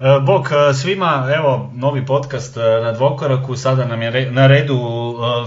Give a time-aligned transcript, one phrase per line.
[0.00, 4.78] E, bok e, svima, evo novi podcast e, na dvokoraku, sada nam je na redu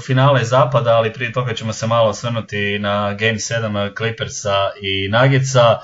[0.05, 5.79] finale zapada, ali prije toga ćemo se malo osvrnuti na Game 7 Clippersa i Nuggetsa.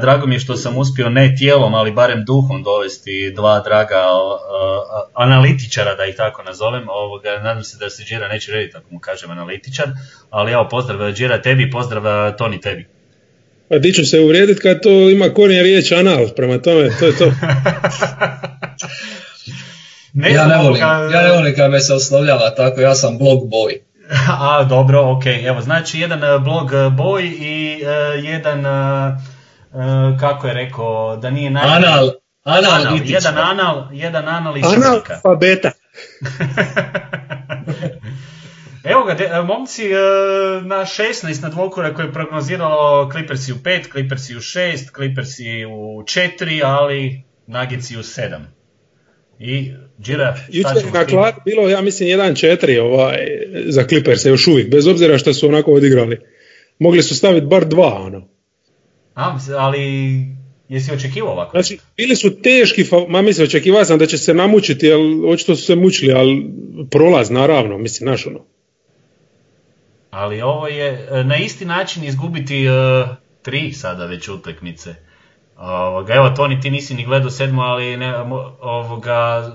[0.00, 4.02] Drago mi je što sam uspio ne tijelom, ali barem duhom dovesti dva draga
[5.14, 6.88] analitičara, da ih tako nazovem.
[6.88, 9.88] Ovoga, nadam se da se Đira neće rediti ako mu kažem analitičar,
[10.30, 12.91] ali evo pozdrav Đira tebi, pozdrav Toni tebi.
[13.72, 17.16] A di ću se uvrijediti kad to ima korijen riječ anal, prema tome, to je
[17.16, 17.24] to.
[20.12, 20.80] ne ja, ne volim,
[21.12, 23.78] ja ne volim kad me se oslovljava tako, ja sam blog boy.
[24.40, 25.26] A, dobro, ok.
[25.26, 31.30] Evo, znači jedan eh, blog eh, boy i uh, jedan, uh, kako je rekao, da
[31.30, 31.62] nije naj...
[31.64, 32.10] Anal,
[32.44, 35.70] anal, anal jedan anal, jedan anal i Anal, pa beta.
[38.84, 39.96] Evo ga, de, e, momci e,
[40.64, 46.02] na 16 na dvokura koje je prognoziralo Clippersi u 5, Clippersi u 6, Clippersi u
[46.02, 48.38] 4, ali Nuggetsi u 7.
[49.38, 53.18] I Džira, šta ćemo na klad bilo, ja mislim, 1-4 ovaj,
[53.66, 56.20] za Clippers još uvijek, bez obzira što su onako odigrali.
[56.78, 58.28] Mogli su staviti bar dva, ono.
[59.14, 59.82] A, ali
[60.68, 61.50] jesi očekivao ovako?
[61.50, 65.62] Znači, bili su teški, ma mislim, očekivao sam da će se namučiti, ali očito su
[65.62, 66.46] se mučili, ali
[66.90, 68.44] prolaz, naravno, mislim, naš ono.
[70.12, 73.08] Ali ovo je e, na isti način izgubiti uh,
[73.42, 74.94] tri sada već utakmice.
[75.56, 78.16] Ovoga, evo Toni, ti nisi ni gledao sedmo, ali ne,
[78.60, 79.50] ovoga,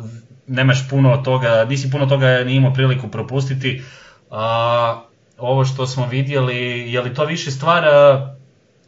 [0.47, 3.81] nemaš puno toga, nisi puno toga ni imao priliku propustiti.
[4.31, 5.01] A,
[5.37, 7.83] ovo što smo vidjeli, je li to više stvar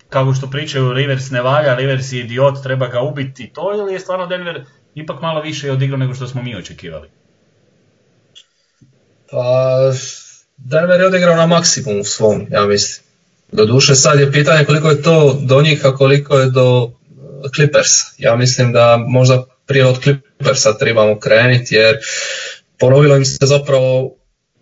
[0.10, 4.00] kako što pričaju Rivers ne valja, Rivers je idiot, treba ga ubiti to ili je
[4.00, 7.10] stvarno Denver ipak malo više odigrao nego što smo mi očekivali?
[9.32, 9.78] Pa
[10.66, 13.04] Denver je odigrao na maksimum svom, ja mislim.
[13.52, 16.92] Doduše sad je pitanje koliko je to do njih, a koliko je do
[17.56, 17.90] Clippers.
[18.18, 21.98] Ja mislim da možda prije od Clippersa trebamo krenuti jer
[22.80, 24.16] ponovilo im se zapravo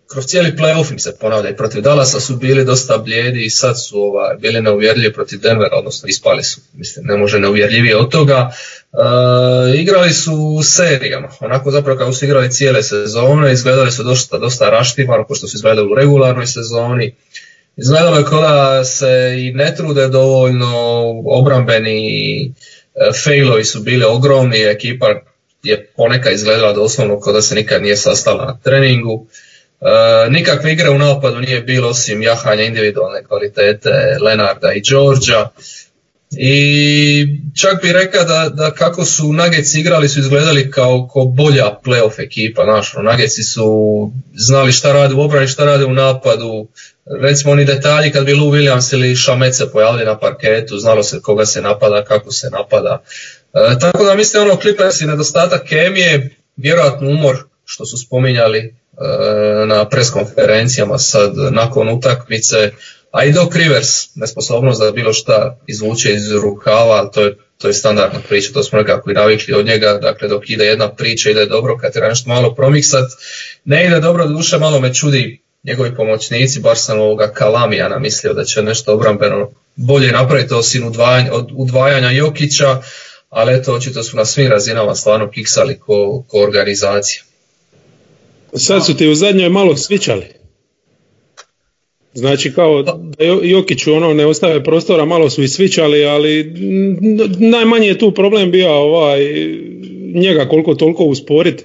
[0.08, 3.84] kroz cijeli playoff im se ponavlja i protiv Dallasa su bili dosta blijedi i sad
[3.84, 8.50] su ovaj, bili neuvjerljivi protiv Denvera, odnosno ispali su, mislim, ne može neuvjerljivije od toga.
[8.92, 14.38] E, igrali su u serijama, onako zapravo kao su igrali cijele sezone, izgledali su dosta,
[14.38, 17.14] dosta raštima, ako što su izgledali u regularnoj sezoni.
[17.76, 20.72] Izgledalo je kao da se i ne trude dovoljno,
[21.26, 22.50] obrambeni e,
[23.24, 25.06] failovi su bili ogromni, ekipa
[25.62, 29.26] je ponekad izgledala doslovno kao da se nikad nije sastala na treningu.
[29.80, 33.90] E, nikakve igre u napadu nije bilo osim jahanja individualne kvalitete
[34.20, 35.48] Lenarda i Đorđa.
[36.30, 37.26] I
[37.60, 42.20] čak bih rekao da, da kako su Nuggets igrali su izgledali kao, kao bolja playoff
[42.22, 42.64] ekipa.
[42.64, 46.68] Naš, ono, Nuggets su znali šta rade u obrani, šta rade u napadu.
[47.22, 51.20] Recimo oni detalji kad bi Lou Williams ili Šamet se pojavili na parketu, znalo se
[51.22, 53.02] koga se napada, kako se napada.
[53.54, 58.74] E, tako da mislim ono Clippers i nedostatak kemije, vjerojatno umor što su spominjali
[59.66, 62.70] na preskonferencijama sad nakon utakmice,
[63.10, 67.74] a i Doc Rivers, nesposobnost da bilo šta izvuče iz rukava, to je, to je
[67.74, 71.46] standardna priča, to smo nekako i navikli od njega, dakle dok ide jedna priča ide
[71.46, 73.10] dobro, kad treba nešto malo promiksat,
[73.64, 78.44] ne ide dobro, duše malo me čudi njegovi pomoćnici, baš sam ovoga Kalamijana mislio da
[78.44, 82.82] će nešto obrambeno bolje napraviti osim udvajanja, od udvajanja Jokića,
[83.28, 87.22] ali eto očito su na svim razinama stvarno kiksali ko, ko organizacija.
[88.52, 90.24] Sad su ti u zadnjoj malo svičali.
[92.14, 93.00] Znači kao da
[93.42, 96.52] Jokiću ono ne ostave prostora, malo su i svičali, ali
[97.38, 99.20] najmanji je tu problem bio ovaj,
[100.14, 101.64] njega koliko toliko usporiti,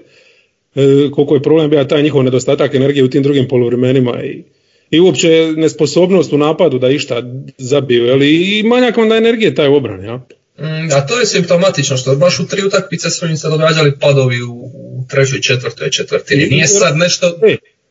[0.76, 4.44] e, koliko je problem bio taj njihov nedostatak energije u tim drugim poluvremenima i,
[4.92, 7.24] i uopće nesposobnost u napadu da išta
[7.58, 10.18] zabiju, ali i manjak onda energije taj obran, ja.
[10.60, 14.42] Mm, a to je simptomatično što baš u tri utakmice su im se događali padovi
[14.42, 14.72] u,
[15.08, 16.46] trećoj, četvrtoj četvrtini.
[16.46, 17.34] Nije sad nešto...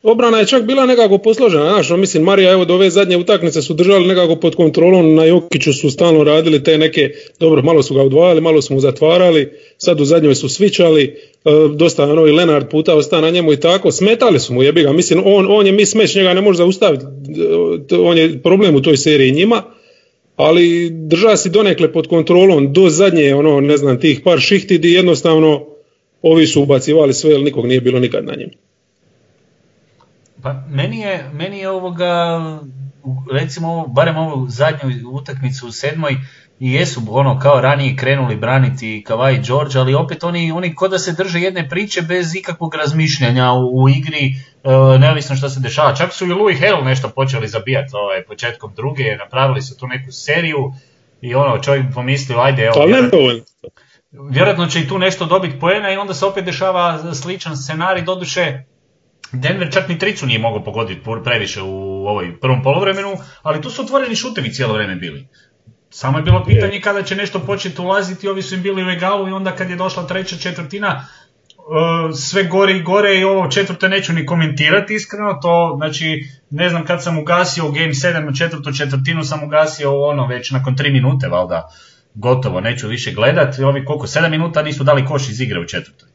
[0.03, 3.61] Obrana je čak bila nekako posložena, znaš, no, mislim Marija evo do ove zadnje utakmice
[3.61, 7.09] su držali nekako pod kontrolom, na Jokiću su stalno radili te neke,
[7.39, 11.49] dobro, malo su ga odvajali, malo su mu zatvarali, sad u zadnjoj su svičali, e,
[11.75, 14.93] dosta ono i Lenard puta ostao na njemu i tako, smetali su mu jebi ga,
[14.93, 17.05] mislim on, on je mi smeć, njega ne može zaustaviti,
[17.91, 19.63] e, on je problem u toj seriji njima,
[20.35, 24.91] ali drža si donekle pod kontrolom do zadnje, ono, ne znam, tih par šihti di
[24.91, 25.72] jednostavno
[26.23, 28.49] ovi su ubacivali sve, ali nikog nije bilo nikad na njim.
[30.41, 32.39] Pa meni je, meni je ovoga,
[33.31, 36.15] recimo, barem ovu zadnju utakmicu u sedmoj,
[36.59, 40.87] i jesu ono kao ranije krenuli braniti Kavaj i George, ali opet oni, oni ko
[40.87, 45.95] da se drže jedne priče bez ikakvog razmišljanja u, igri, e, neovisno što se dešava.
[45.95, 50.11] Čak su i Louis Hell nešto počeli zabijati ovaj, početkom druge, napravili su tu neku
[50.11, 50.73] seriju
[51.21, 52.85] i ono čovjek pomislio ajde evo...
[52.85, 53.09] Ne
[54.13, 58.63] vjerojatno će i tu nešto dobiti poena i onda se opet dešava sličan scenarij, doduše
[59.31, 63.81] Denver čak ni tricu nije mogao pogoditi previše u ovoj prvom polovremenu, ali tu su
[63.81, 65.27] otvoreni šutevi cijelo vrijeme bili.
[65.89, 69.29] Samo je bilo pitanje kada će nešto početi ulaziti, ovi su im bili u egalu
[69.29, 73.89] i onda kad je došla treća četvrtina, e, sve gore i gore i ovo četvrte
[73.89, 78.33] neću ni komentirati iskreno, to znači ne znam kad sam ugasio u Game 7 na
[78.33, 81.69] četvrtu četvrtinu sam ugasio ono već nakon 3 minute valjda
[82.15, 86.09] gotovo, neću više gledati, ovi koliko 7 minuta nisu dali koš iz igre u četvrtoj.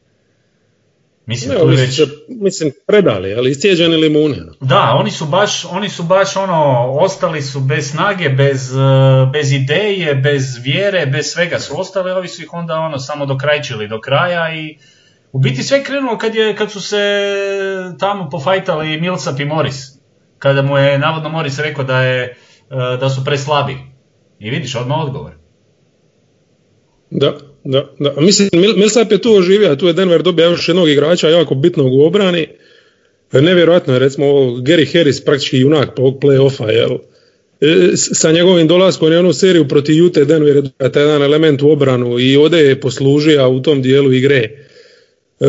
[1.29, 2.01] Mislim, ne, već...
[2.27, 4.37] mislim, predali, ali iscijeđeni limune.
[4.59, 8.79] Da, oni su baš, oni su baš ono, ostali su bez snage, bez, e,
[9.33, 13.87] bez ideje, bez vjere, bez svega su ostali, ovi su ih onda ono samo dokrajčili
[13.87, 14.77] do kraja i
[15.31, 16.97] u biti sve krenulo kad, je, kad su se
[17.99, 19.87] tamo pofajtali Millsap i Morris.
[20.39, 22.35] Kada mu je navodno Morris rekao da, je, e,
[22.99, 23.77] da su preslabi.
[24.39, 25.38] I vidiš, odmah odgovor.
[27.11, 28.13] Da, da, da.
[28.21, 32.01] Mislim, Millsap je tu oživio, tu je Denver dobio još jednog igrača jako bitnog u
[32.01, 32.47] obrani.
[33.31, 34.25] Nevjerojatno je, recimo,
[34.61, 36.97] Gary Harris praktički junak ovog play-offa, jel?
[37.61, 41.69] E, sa njegovim dolaskom je onu seriju protiv Jute Denver je taj jedan element u
[41.71, 44.49] obranu i ode je poslužio u tom dijelu igre.
[45.39, 45.45] E,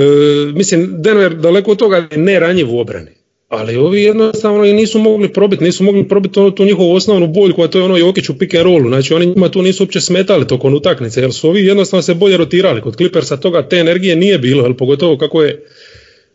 [0.55, 3.19] mislim, Denver daleko od toga je ne ranjiv u obrani
[3.50, 7.69] ali ovi jednostavno nisu mogli probiti, nisu mogli probiti ono, tu njihovu osnovnu boljku, a
[7.69, 10.47] to je ono Jokić u pick and rollu, znači oni njima tu nisu uopće smetali
[10.47, 14.38] tokom utakmice, jer su ovi jednostavno se bolje rotirali, kod Clippersa toga te energije nije
[14.38, 15.64] bilo, jel, pogotovo kako je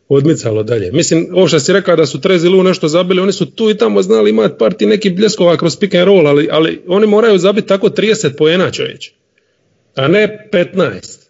[0.09, 0.91] odmicalo dalje.
[0.91, 3.77] Mislim, ovo što si rekao da su Trezi Lu nešto zabili, oni su tu i
[3.77, 7.67] tamo znali imati parti neki bljeskova kroz pick and roll, ali, ali oni moraju zabiti
[7.67, 9.11] tako 30 poena čovječ,
[9.95, 11.24] a ne 15.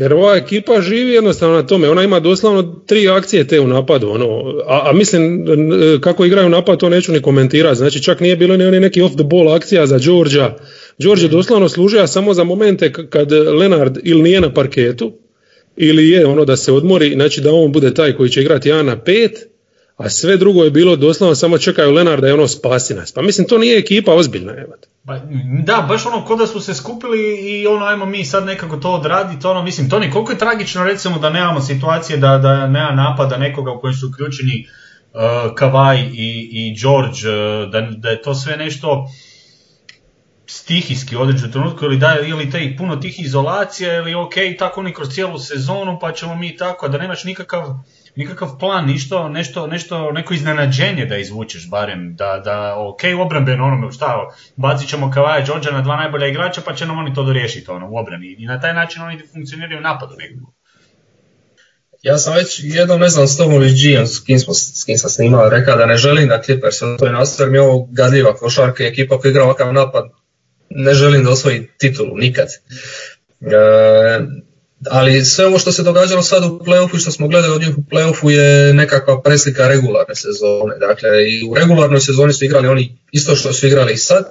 [0.00, 4.10] Jer ova ekipa živi jednostavno na tome, ona ima doslovno tri akcije te u napadu,
[4.10, 4.26] ono,
[4.66, 5.46] a, a mislim
[6.00, 9.14] kako igraju napad to neću ni komentirati, znači čak nije bilo ni oni neki off
[9.14, 10.54] the ball akcija za Đorđa,
[10.98, 15.12] Đorđe doslovno služija samo za momente kad Lenard ili nije na parketu,
[15.76, 18.82] ili je ono da se odmori, znači da on bude taj koji će igrati 1
[18.82, 19.28] na 5,
[20.04, 23.12] a sve drugo je bilo doslovno samo čekaju Lenarda i ono spasi nas.
[23.12, 24.52] Pa mislim to nije ekipa ozbiljna.
[24.56, 24.74] Evo.
[25.06, 25.18] Pa,
[25.64, 28.90] da, baš ono ko da su se skupili i ono ajmo mi sad nekako to
[28.90, 33.36] odraditi, ono mislim Toni koliko je tragično recimo da nemamo situacije da, da nema napada
[33.36, 34.66] nekoga u kojem su uključeni
[35.14, 39.06] uh, Kavaj i, i George, uh, da, da je to sve nešto
[40.50, 45.08] stihijski određu trenutku ili da ili te puno tih izolacija ili ok, tako oni kroz
[45.08, 47.64] cijelu sezonu pa ćemo mi tako, da nemaš nikakav
[48.16, 53.92] nikakav plan, ništo, nešto, nešto, neko iznenađenje da izvučeš barem, da, da ok, obrambeno onome,
[53.92, 57.70] šta, bacit ćemo Kavaja Đorđa na dva najbolja igrača pa će nam oni to doriješiti
[57.70, 60.52] ono, u obrani i na taj način oni funkcioniraju u napadu nekako.
[62.02, 65.10] Ja sam već jednom, ne znam, s tobom ili s kim, smo, s kim sam
[65.10, 68.84] snimao, rekao da ne želim da Clippers to je nastavio mi je ovo gadljiva košarka
[68.84, 70.04] ekipa koja igra ovakav napad,
[70.70, 72.48] ne želim da osvoji titulu, nikad.
[73.40, 73.56] E,
[74.90, 77.78] ali sve ovo što se događalo sad u playoffu i što smo gledali od njih
[77.78, 80.78] u playoffu je nekakva preslika regularne sezone.
[80.80, 84.24] Dakle, i u regularnoj sezoni su igrali oni isto što su igrali i sad.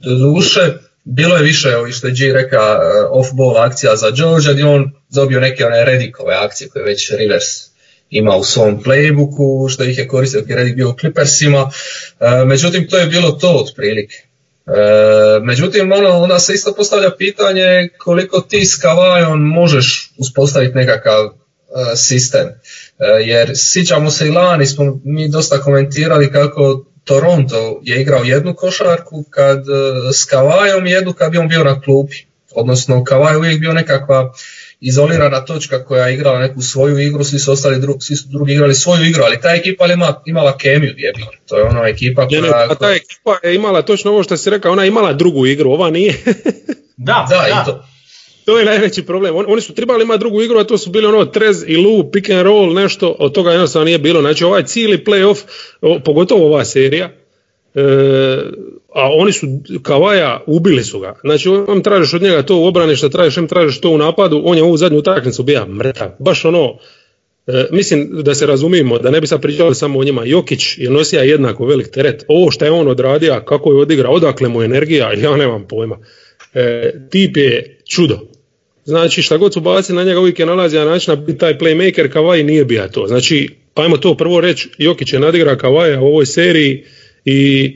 [0.00, 0.60] Do duše,
[1.04, 4.92] bilo je više, ovi što je G reka, eh, off-ball akcija za Georgia, gdje on
[5.10, 7.46] dobio neke one redikove akcije koje već Rivers
[8.10, 11.70] ima u svom playbooku, što ih je koristio kad je Redick bio u Clippersima.
[12.20, 14.25] Eh, međutim, to je bilo to otprilike.
[14.66, 21.24] E, međutim, ono, onda se isto postavlja pitanje koliko ti s Kavajom možeš uspostaviti nekakav
[21.24, 21.30] e,
[21.96, 22.46] sistem.
[22.46, 28.54] E, jer sjećamo se i lani smo mi dosta komentirali kako Toronto je igrao jednu
[28.54, 29.64] košarku kad
[30.14, 32.16] s Kavajom jednu kad bi on bio na klupi.
[32.54, 34.32] Odnosno Kavaj uvijek bio nekakva
[34.88, 38.52] izolirana točka koja je igrala neku svoju igru, svi su ostali dru, svi su drugi
[38.52, 41.24] igrali svoju igru, ali ta ekipa ima, imala kemiju jebi.
[41.48, 42.40] To je ona ekipa koja...
[42.40, 45.46] Ne, a ta ekipa je imala točno ovo što si rekao, ona je imala drugu
[45.46, 46.14] igru, ova nije.
[47.08, 47.64] da, da, da.
[47.64, 47.84] to.
[48.44, 49.36] To je najveći problem.
[49.36, 52.30] oni su trebali imati drugu igru, a to su bili ono trez i lu, pick
[52.30, 54.20] and roll, nešto, od toga jednostavno nije bilo.
[54.20, 55.42] Znači ovaj cijeli playoff,
[56.04, 57.10] pogotovo ova serija,
[57.74, 57.82] e,
[58.96, 59.46] a oni su
[59.82, 61.14] Kavaja ubili su ga.
[61.20, 64.42] Znači on tražiš od njega to u obrani što tražiš, em tražiš to u napadu,
[64.44, 66.08] on je ovu zadnju utakmicu bija mrtav.
[66.18, 66.78] Baš ono,
[67.46, 70.22] e, mislim da se razumijemo, da ne bi sad pričali samo o njima.
[70.24, 72.24] Jokić je nosija jednako velik teret.
[72.28, 75.98] Ovo što je on odradio, kako je odigrao, odakle mu energija, ja nemam pojma.
[76.54, 78.20] E, tip je čudo.
[78.84, 82.12] Znači šta god su baci na njega uvijek je nalazio način na biti taj playmaker,
[82.12, 83.06] Kavaj nije bija to.
[83.06, 86.84] Znači, ajmo to prvo reći, Jokić je nadigra Kavaja u ovoj seriji
[87.24, 87.72] i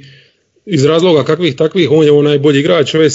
[0.67, 3.11] iz razloga kakvih takvih, on je on najbolji igrač ove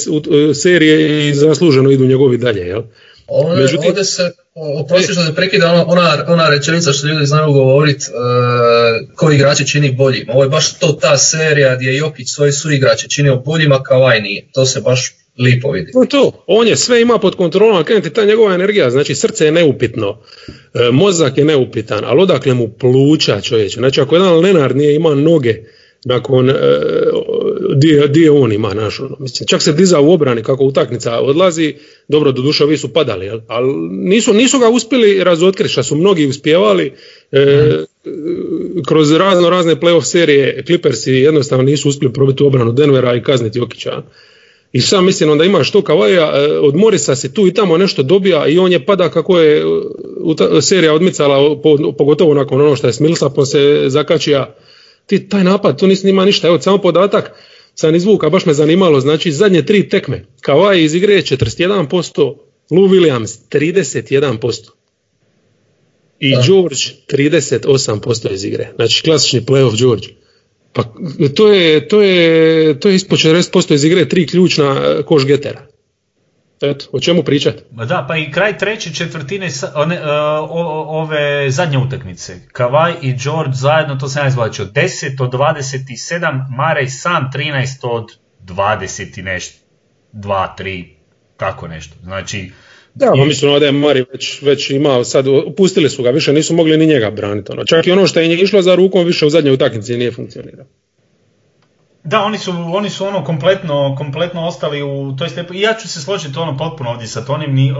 [0.53, 2.81] serije i zasluženo idu njegovi dalje, jel?
[3.27, 8.05] Ovdje, Međutim, ovdje se, oprosti što se prekida ona, ona, rečenica što ljudi znaju govoriti
[8.09, 10.29] uh, koji igrači čini boljim.
[10.29, 14.21] Ovo je baš to ta serija gdje Jokić svoje su igrače činio boljima kao aj
[14.21, 14.47] nije.
[14.53, 15.91] To se baš lipo vidi.
[15.91, 19.51] To, to, on je sve ima pod kontrolom, ti ta njegova energija, znači srce je
[19.51, 20.21] neupitno,
[20.73, 23.79] e, mozak je neupitan, ali odakle mu pluća čovječe.
[23.79, 25.55] Znači ako jedan Lenard nije ima noge,
[26.05, 26.53] nakon e,
[28.09, 31.75] di, on ima naš, ono, mislim, čak se dizao u obrani kako utakmica odlazi,
[32.07, 33.39] dobro do duša vi su padali, jel?
[33.47, 36.93] ali nisu, nisu ga uspjeli razotkriti, što su mnogi uspjevali
[37.31, 37.71] e,
[38.87, 43.59] kroz razno razne playoff serije Clippersi jednostavno nisu uspjeli probiti u obranu Denvera i kazniti
[43.59, 44.01] Jokića.
[44.73, 48.03] I sam mislim onda imaš to Kavaja, e, od Morisa se tu i tamo nešto
[48.03, 49.63] dobija i on je pada kako je
[50.61, 51.61] serija odmicala,
[51.97, 54.55] pogotovo nakon ono što je s Millsapom se zakačija
[55.05, 56.47] ti taj napad, tu nisi nima ništa.
[56.47, 57.31] Evo, samo podatak
[57.75, 62.35] sam izvuka, baš me zanimalo, znači zadnje tri tekme, Kawhi iz igre je 41%,
[62.71, 64.69] Lou Williams 31%.
[66.19, 66.41] I da.
[66.41, 66.75] George
[67.07, 68.71] 38% iz igre.
[68.75, 70.07] Znači klasični playoff George.
[70.73, 70.83] Pa
[71.35, 75.67] to je, to je, to je ispod 40% iz igre tri ključna koš getera.
[76.71, 77.63] Eto, o čemu pričati?
[77.71, 80.07] Da, pa i kraj treće četvrtine one, uh,
[80.87, 82.39] ove zadnje utakmice.
[82.51, 88.05] Kavaj i George zajedno, to sam ja izvlačio, 10 od 27, Marej sam 13 od
[88.45, 89.65] 20 i nešto.
[90.13, 90.85] 2, 3,
[91.37, 91.95] tako nešto.
[92.03, 92.51] Znači,
[92.95, 95.25] da, pa mislim da je Mari već, već imao, sad
[95.57, 97.51] pustili su ga, više nisu mogli ni njega braniti.
[97.51, 97.63] Ono.
[97.63, 100.67] Čak i ono što je išlo za rukom više u zadnjoj utakmici nije funkcioniralo.
[102.05, 105.53] Da, oni su, oni su ono kompletno, kompletno ostali u toj stepu.
[105.53, 107.53] I ja ću se složiti ono potpuno ovdje sa Tonim.
[107.53, 107.73] Ni,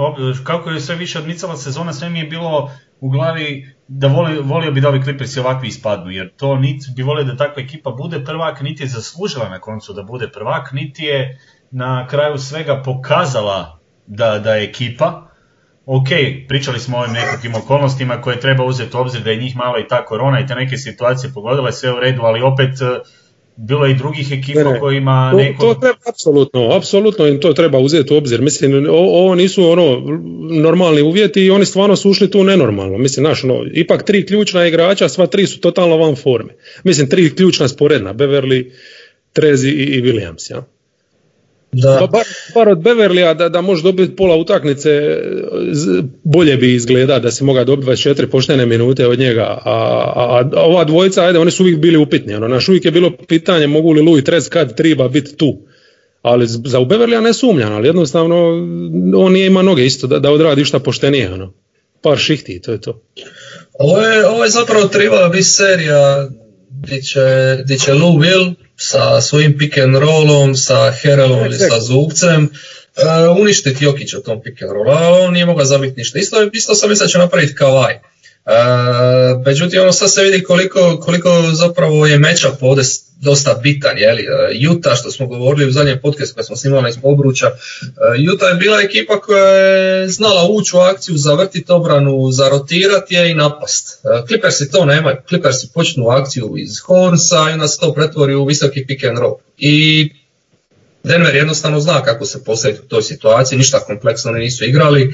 [0.44, 4.72] kako je sve više odmicala sezona, sve mi je bilo u glavi da voli, volio
[4.72, 6.12] bi da ovi Clippersi ovakvi ispadnu.
[6.12, 9.94] Jer to niti bi volio da takva ekipa bude prvak, niti je zaslužila na koncu
[9.94, 11.40] da bude prvak, niti je
[11.72, 15.28] na kraju svega pokazala da, da je ekipa.
[15.86, 16.08] Ok,
[16.48, 19.80] pričali smo o ovim nekakvim okolnostima koje treba uzeti u obzir da je njih malo
[19.80, 22.72] i ta korona i te neke situacije pogodile sve u redu, ali opet
[23.58, 25.66] bilo je i drugih ekipa kojima to, neko...
[25.66, 28.42] To treba, apsolutno, apsolutno im to treba uzeti u obzir.
[28.42, 30.04] Mislim, ovo nisu ono
[30.52, 32.98] normalni uvjeti i oni stvarno su ušli tu nenormalno.
[32.98, 36.54] Mislim, naš, ono, ipak tri ključna igrača, sva tri su totalno van forme.
[36.84, 38.72] Mislim, tri ključna sporedna, Beverly,
[39.34, 40.64] Trezi i, i Williams, ja.
[41.72, 42.08] Da.
[42.12, 42.24] Bar,
[42.56, 44.90] bar od Beverlija da, da može dobiti pola utakmice
[46.24, 49.60] bolje bi izgleda da si moga dobiti 24 poštene minute od njega, a,
[50.16, 53.12] a, a ova dvojica, ajde, oni su uvijek bili upitni, ono, naš uvijek je bilo
[53.28, 55.58] pitanje mogu li Louis Trez kad treba biti tu,
[56.22, 58.50] ali za u Beverlija ne sumnjam, ali jednostavno
[59.16, 61.54] on nije ima noge isto da, da odradi šta poštenije, ono,
[62.02, 63.02] par šihti, to je to.
[63.74, 66.30] Ovo je, ovo je zapravo trebala biti serija
[66.70, 71.80] gdje će, gdje će Lou Will sa svojim pick and rollom, sa Herelom ili sa
[71.80, 76.20] Zubcem, uh, uništiti Jokić u tom pick and rollu, a on nije mogao zabiti ništa.
[76.20, 78.00] Isto, isto sam mislio da će napraviti Kavaj.
[78.46, 82.84] Uh, međutim, ono sad se vidi koliko, koliko zapravo je meča ovdje
[83.22, 87.52] dosta bitan, jeli, Juta što smo govorili u zadnjem podcastu koji smo snimali iz Pobruća,
[88.18, 93.34] Juta je bila ekipa koja je znala ući u akciju, zavrtiti obranu, zarotirati je i
[93.34, 94.02] napast.
[94.28, 98.86] Clippersi to nemaju, Clippersi počnu akciju iz Hornsa i onda se to pretvori u visoki
[98.88, 99.36] pick and roll.
[99.58, 100.10] I
[101.04, 105.14] Denver jednostavno zna kako se postaviti u toj situaciji, ništa kompleksno nisu igrali.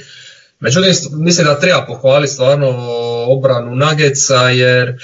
[0.62, 2.68] Međutim, mislim da treba pohvaliti stvarno
[3.28, 4.98] obranu Nageca jer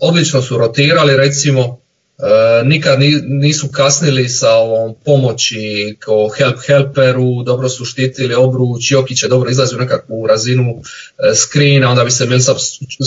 [0.00, 1.84] odlično su rotirali, recimo
[2.18, 9.22] E, nikad nisu kasnili sa ovom pomoći kao help helperu, dobro su štitili obruč, Jokić
[9.22, 12.56] je dobro izlazio nekakvu razinu e, screena, onda bi se Millsap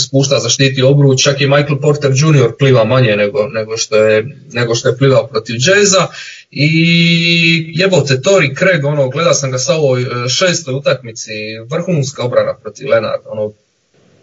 [0.08, 2.52] spušta zaštiti obruč, čak i Michael Porter Jr.
[2.60, 6.08] pliva manje nego, nego, što, je, nego što je plivao protiv Jazza
[6.50, 11.32] i jebote Tori Craig, ono, gleda sam ga sa ovoj e, šestoj utakmici,
[11.70, 13.52] vrhunska obrana protiv Lenarda, ono,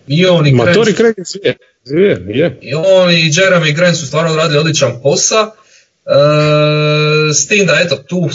[0.06, 5.00] i on i Tori Craig je i on i Jeremy Grant su stvarno radili odličan
[5.02, 5.44] posao.
[5.46, 8.28] E, s tim da eto tu,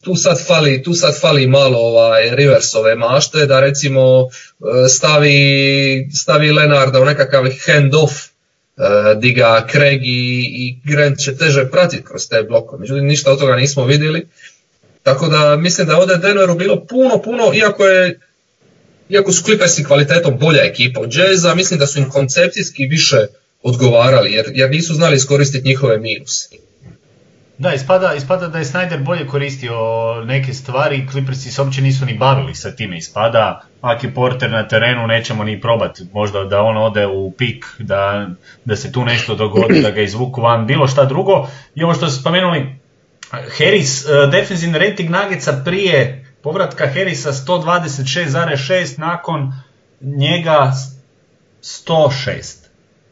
[0.00, 6.52] tu, sad fali, tu sad fali malo ovaj, Riversove mašte da recimo e, stavi, stavi
[6.52, 8.33] Lenarda u nekakav hand-off
[9.16, 12.80] di ga Craig i, i Grant će teže pratiti kroz te blokove.
[12.80, 14.26] Međutim, ništa od toga nismo vidjeli.
[15.02, 18.20] Tako da mislim da ovdje Denveru bilo puno, puno, iako je
[19.08, 23.26] iako su Clippersi kvalitetom bolja ekipa od Jazza, mislim da su im koncepcijski više
[23.62, 26.48] odgovarali, jer, jer nisu znali iskoristiti njihove minuse.
[27.58, 29.74] Da, ispada, ispada da je Snyder bolje koristio
[30.24, 35.06] neke stvari, Clippersi se uopće nisu ni bavili sa time, ispada Aki Porter na terenu
[35.06, 38.28] nećemo ni probati, možda da on ode u pik, da,
[38.64, 41.48] da se tu nešto dogodi, da ga izvuku van, bilo šta drugo.
[41.74, 42.76] I ovo što ste spomenuli,
[43.30, 49.52] Harris, uh, defensivni rating Nuggetsa prije povratka Harrisa 126,6 nakon
[50.00, 50.72] njega
[51.62, 52.63] 106.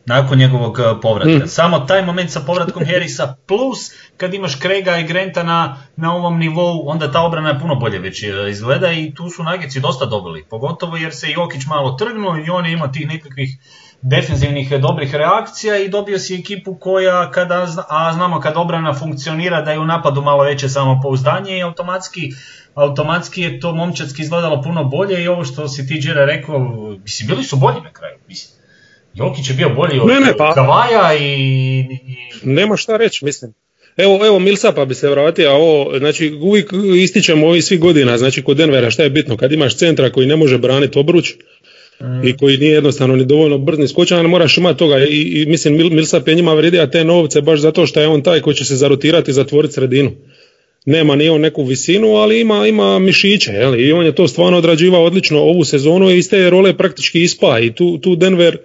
[0.07, 1.47] nakon njegovog e, povratka.
[1.47, 3.79] Samo taj moment sa povratkom Harrisa plus
[4.17, 8.23] kad imaš Krega i Grenta na, na ovom nivou, onda ta obrana puno bolje već
[8.23, 10.45] e, izgleda i tu su Nagici dosta dobili.
[10.51, 13.59] Pogotovo jer se Jokić malo trgnuo i on je imao tih nekakvih
[14.03, 19.73] defensivnih dobrih reakcija i dobio si ekipu koja kada, a znamo kad obrana funkcionira da
[19.73, 22.33] je u napadu malo veće samopouzdanje i automatski
[22.75, 26.59] automatski je to momčadski izgledalo puno bolje i ovo što si ti Đera rekao,
[27.03, 28.62] mislim bili su bolji na kraju, mislim.
[29.15, 31.87] Jokić je bio bolji od Ne, ne, pa- Kavaja i, i
[32.43, 33.53] Nema šta reći, mislim.
[33.97, 38.43] Evo, evo Milsapa bi se vratio, a ovo, znači uvijek ističemo ovih svih godina, znači
[38.43, 41.35] kod Denvera šta je bitno, kad imaš centra koji ne može braniti obruč
[42.25, 45.77] i koji nije jednostavno ni dovoljno brz ni skočan, moraš imati toga i, i mislim
[45.77, 48.65] Mil, Milsap je njima vrijedio te novce baš zato što je on taj koji će
[48.65, 50.11] se zarotirati i zatvoriti sredinu.
[50.87, 53.81] Nema ni on neku visinu, ali ima, ima mišiće, jel?
[53.81, 57.59] i on je to stvarno odrađivao odlično ovu sezonu i iz te role praktički ispa
[57.61, 58.59] i tu, tu Denver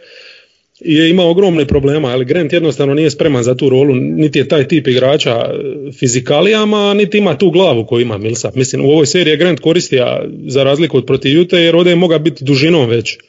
[0.80, 4.68] je imao ogromne problema, ali Grant jednostavno nije spreman za tu rolu, niti je taj
[4.68, 8.56] tip igrača e, fizikalijama, niti ima tu glavu koju ima Millsap.
[8.56, 11.96] Mislim, u ovoj seriji je Grant koristija za razliku od protiv Jute, jer ovdje je
[11.96, 13.20] mogao biti dužinom već e,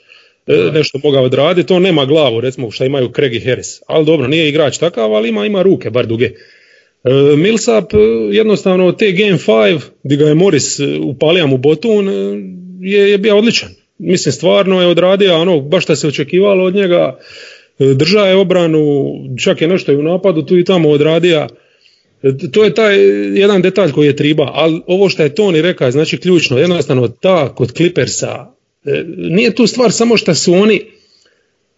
[0.72, 4.48] nešto mogao odraditi, on nema glavu, recimo što imaju Craig i Harris, ali dobro, nije
[4.48, 6.24] igrač takav, ali ima, ima ruke, bar duge.
[6.24, 6.32] E,
[7.36, 7.92] Millsap
[8.32, 12.08] jednostavno te Game 5 gdje ga je Morris upalija mu botun
[12.80, 13.68] je, je bio odličan.
[13.98, 17.18] Mislim stvarno je odradio ono baš što se očekivalo od njega.
[17.78, 19.14] E, Držao je obranu,
[19.44, 21.46] čak je nešto i u napadu tu i tamo odradio.
[22.22, 22.98] E, To je taj
[23.38, 27.54] jedan detalj koji je triba, ali ovo što je Toni rekao, znači ključno, jednostavno ta
[27.54, 28.46] kod Clippersa,
[28.84, 30.76] e, nije tu stvar samo što su oni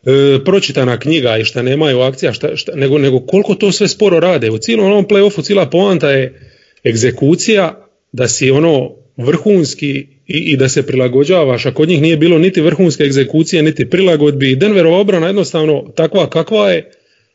[0.04, 4.20] e, pročitana knjiga i šta nemaju akcija, šta, šta, nego, nego koliko to sve sporo
[4.20, 4.50] rade.
[4.50, 6.50] U cijelom ovom playoffu cijela poanta je
[6.84, 12.38] egzekucija, da si ono vrhunski i, i da se prilagođavaš, a kod njih nije bilo
[12.38, 14.56] niti vrhunske egzekucije, niti prilagodbi.
[14.56, 16.90] Denverova obrana jednostavno takva kakva je,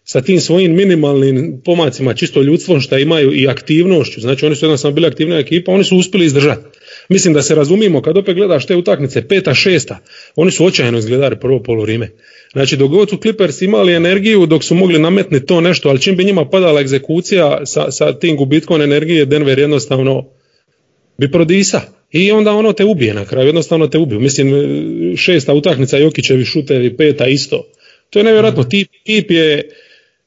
[0.07, 4.95] sa tim svojim minimalnim pomacima, čisto ljudstvom što imaju i aktivnošću, znači oni su jednostavno
[4.95, 6.61] bili aktivna ekipa, oni su uspjeli izdržati.
[7.09, 9.97] Mislim da se razumimo, kad opet gledaš te utakmice, peta, šesta,
[10.35, 12.09] oni su očajno izgledali prvo polurime.
[12.53, 16.15] Znači dok god su Clippers imali energiju, dok su mogli nametniti to nešto, ali čim
[16.15, 20.34] bi njima padala egzekucija sa, sa tim gubitkom energije, Denver jednostavno
[21.17, 21.81] bi prodisa.
[22.11, 24.19] I onda ono te ubije na kraju, jednostavno te ubije.
[24.19, 24.53] Mislim,
[25.17, 27.67] šesta utakmica, Jokićevi šutevi, peta isto.
[28.09, 29.69] To je nevjerojatno, tip, tip je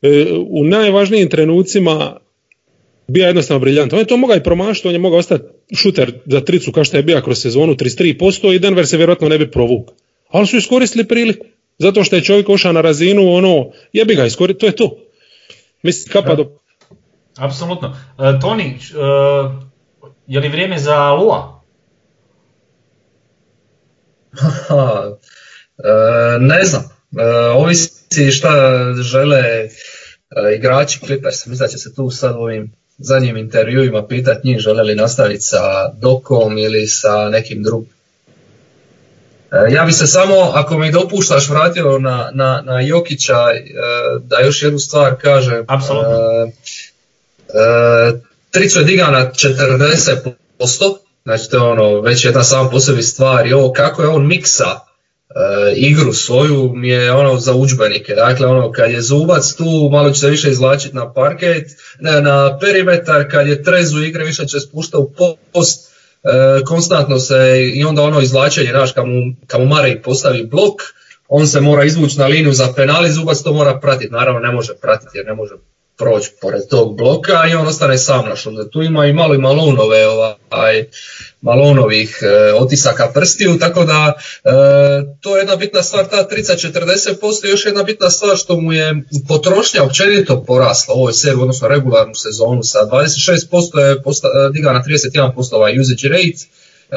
[0.03, 2.16] e, u najvažnijim trenucima
[3.09, 3.92] bio jednostavno briljant.
[3.92, 5.44] On je to mogao i promašiti, on je mogao ostati
[5.77, 9.38] šuter za tricu kao što je bio kroz sezonu 33% i Denver se vjerojatno ne
[9.38, 9.90] bi provuk.
[10.29, 11.46] Ali su iskoristili priliku.
[11.79, 14.98] Zato što je čovjek ušao na razinu, ono, jebi ga iskoristiti, to je to.
[15.83, 16.51] Mislim, kapa do...
[17.37, 17.96] Apsolutno.
[18.18, 18.77] E, Toni, e,
[20.29, 21.61] je li vrijeme za Lua?
[25.85, 26.83] E, ne znam,
[27.19, 28.51] e, ovisi šta
[29.03, 29.69] žele e,
[30.57, 31.47] igrači Clippers.
[31.47, 35.41] Mislim da će se tu sad u ovim zadnjim intervjuima pitati njih žele li nastaviti
[35.41, 37.93] sa Dokom ili sa nekim drugim.
[39.53, 43.62] E, Ja bi se samo, ako mi dopuštaš, vratio na, na, na Jokića e,
[44.21, 45.64] da još jednu stvar kažem.
[45.69, 46.19] Apsolutno.
[47.49, 48.28] E,
[48.59, 50.35] Trico je digao na 40%,
[51.25, 54.27] znači to je ono već jedna sama po sebi stvar i ovo kako je on
[54.27, 54.81] miksa e,
[55.77, 58.14] igru svoju mi je ono za udžbenike.
[58.14, 61.66] Dakle, ono kad je zubac tu malo će se više izvlačiti na parket,
[62.01, 65.12] ne, na perimetar, kad je trezu igre više će spuštati u
[65.53, 65.92] post,
[66.25, 69.68] e, konstantno se i onda ono izvlačenje, znaš, kad mu, kad mu
[70.03, 70.83] postavi blok,
[71.29, 74.75] on se mora izvući na liniju za penali, zubac to mora pratiti, naravno ne može
[74.75, 75.55] pratiti jer ne može
[75.99, 78.47] proći pored tog bloka i on ostane sam naš.
[78.47, 80.85] Onda tu ima i malo i malonove, ovaj,
[81.41, 84.13] malonovih e, otisaka prstiju, tako da
[84.45, 84.51] e,
[85.21, 89.03] to je jedna bitna stvar, ta 30-40% i još jedna bitna stvar što mu je
[89.29, 94.73] potrošnja općenito porasla u ovoj seriji, odnosno regularnu sezonu, sa 26% je posta, e, digao
[94.73, 96.45] na 31% ovaj usage rate,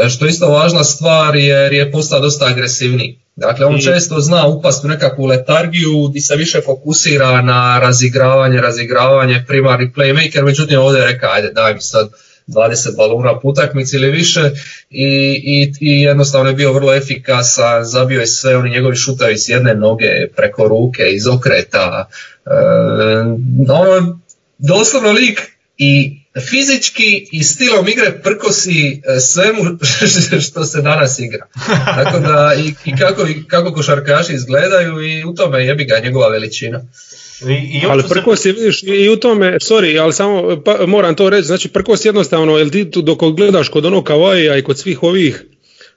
[0.10, 3.20] što je isto važna stvar jer je postao dosta agresivniji.
[3.36, 8.62] Dakle, on I- često zna upast u nekakvu letargiju gdje se više fokusira na razigravanje,
[8.62, 12.10] razigravanje, primarni playmaker, međutim ovdje je rekao, ajde daj mi sad
[12.48, 14.52] 20 baluna po utakmici ili više
[14.90, 15.08] i,
[15.44, 19.76] i, i jednostavno je bio vrlo efikasan, zabio je sve oni njegovi šutovi s jedne
[19.76, 22.10] noge, preko ruke, iz okreta.
[22.46, 22.52] E,
[23.70, 24.20] ono,
[24.58, 25.42] doslovno lik
[25.78, 29.64] i fizički i stilom igre prkosi e, svemu
[30.50, 31.48] što se danas igra.
[31.86, 36.28] Tako da i, i kako, i kako košarkaši izgledaju i u tome jebi ga njegova
[36.28, 36.82] veličina.
[37.50, 41.16] I, i još Ali prkos je, vidiš, i u tome, sorry, ali samo pa, moram
[41.16, 44.80] to reći, znači prkos jednostavno, jel ti tu dok gledaš kod onog Kavaja i kod
[44.80, 45.46] svih ovih,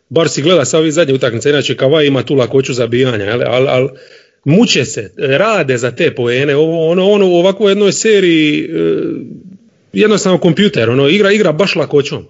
[0.09, 3.67] bar si gleda sa ovih zadnjih utakmica, inače Kavaj ima tu lakoću zabijanja, jel, ali,
[3.69, 3.89] ali
[4.45, 8.69] muče se, rade za te poene, ovo, ono, ono u ovakvoj jednoj seriji, e,
[9.95, 12.27] jednostavno kompjuter, ono, igra, igra baš lakoćom.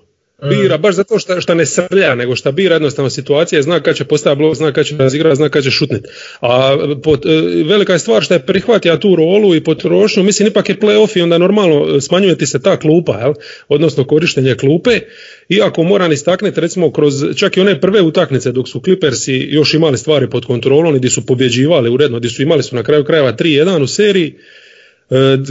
[0.49, 4.05] Bira baš zato što, što ne srlja, nego što bira jednostavno situacija, zna kad će
[4.05, 6.09] postaviti blok, zna kad će razigrati, zna kad će šutniti.
[6.41, 7.29] A pot, e,
[7.65, 11.23] velika je stvar što je prihvatio tu rolu i potrošnju, mislim ipak je playoff i
[11.23, 13.35] onda normalno smanjuje ti se ta klupa, jel?
[13.69, 15.01] odnosno korištenje klupe.
[15.49, 19.99] Iako moram istaknuti recimo kroz čak i one prve utakmice dok su Clippersi još imali
[19.99, 23.33] stvari pod kontrolom i gdje su pobjeđivali uredno, gdje su imali su na kraju krajeva
[23.33, 24.64] 3-1 u seriji, E,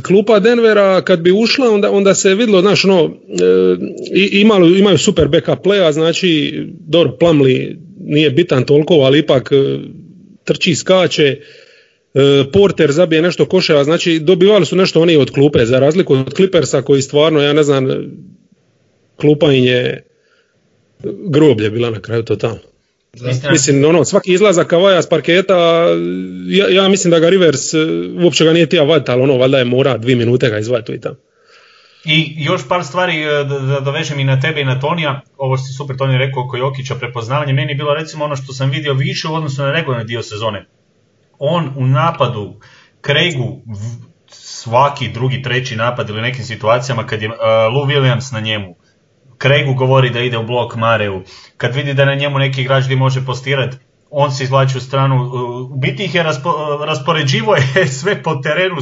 [0.07, 3.13] klupa Denvera kad bi ušla onda, onda se vidlo, znaš, ono,
[4.13, 9.79] e, imali, imaju super backup playa, znači, dobro, Plamli nije bitan toliko, ali ipak e,
[10.43, 11.37] trči, skače,
[12.51, 16.81] Porter zabije nešto koševa, znači dobivali su nešto oni od klupe, za razliku od Clippersa
[16.81, 17.87] koji stvarno, ja ne znam,
[19.15, 20.03] klupa im je
[21.03, 22.72] groblje bila na kraju totalno.
[23.51, 25.55] Mislim, ono, svaki izlazak Kavaja s parketa,
[26.47, 27.77] ja, ja, mislim da ga Rivers e,
[28.23, 31.01] uopće ga nije tija vaditi, ali ono, valjda je mora dvije minute ga izvaditi i
[31.01, 31.15] tamo.
[32.05, 35.73] I još par stvari e, da dovežem i na tebe i na Tonija, ovo si
[35.73, 39.27] super Toni rekao oko Jokića prepoznavanje, meni je bilo recimo ono što sam vidio više
[39.27, 40.65] u odnosu na regularni dio sezone.
[41.39, 42.59] On u napadu
[43.05, 43.61] Craigu
[44.27, 47.35] svaki drugi, treći napad ili nekim situacijama kad je uh,
[47.73, 48.75] Lou Williams na njemu,
[49.41, 51.21] Craigu govori da ide u blok Mareu,
[51.57, 53.77] kad vidi da na njemu neki igrač gdje može postirati,
[54.11, 55.31] on se izvlači u stranu,
[55.71, 56.53] u biti ih je raspo,
[56.85, 58.75] raspoređivo je sve po terenu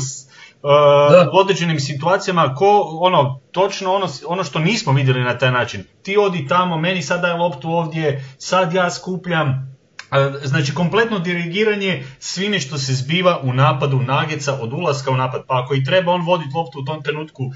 [1.34, 5.84] u određenim situacijama ko ono točno ono, ono što nismo vidjeli na taj način.
[6.04, 9.71] Ti odi tamo, meni sada je loptu ovdje, sad ja skupljam.
[10.44, 15.44] Znači kompletno dirigiranje svime što se zbiva u napadu Nageca od ulaska u napad.
[15.48, 17.52] Pa ako i treba on voditi loptu u tom trenutku uh,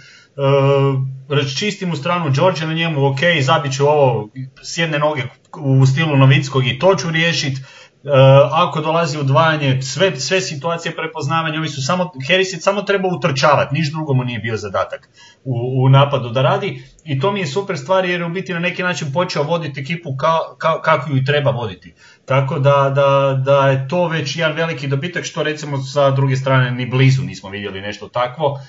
[1.94, 4.30] u stranu Đorđe na njemu, ok, zabit ću ovo
[4.64, 5.24] s jedne noge
[5.60, 7.62] u stilu Novickog i to ću riješiti.
[8.06, 8.12] Uh,
[8.52, 13.92] ako dolazi udvajanje, sve, sve situacije prepoznavanja, ovi su samo, Harris samo treba utrčavati, niš
[13.92, 15.10] drugo mu nije bio zadatak
[15.44, 18.54] u, u, napadu da radi i to mi je super stvar jer je u biti
[18.54, 21.94] na neki način počeo voditi ekipu ka, ka, kako ju treba voditi.
[22.26, 26.72] Tako da, da, da je to već jedan veliki dobitak što recimo sa druge strane
[26.72, 28.60] ni blizu nismo vidjeli nešto takvo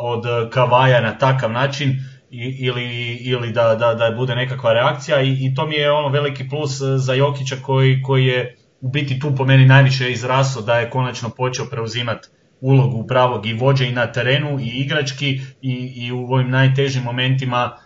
[0.00, 2.13] od Kavaja na takav način
[2.58, 6.48] ili, ili da, da, da bude nekakva reakcija I, i to mi je ono veliki
[6.48, 10.90] plus za Jokića koji, koji je u biti tu po meni najviše izrasao da je
[10.90, 12.28] konačno počeo preuzimati
[12.60, 17.76] ulogu pravog i vođe i na terenu i igrački i, i u ovim najtežim momentima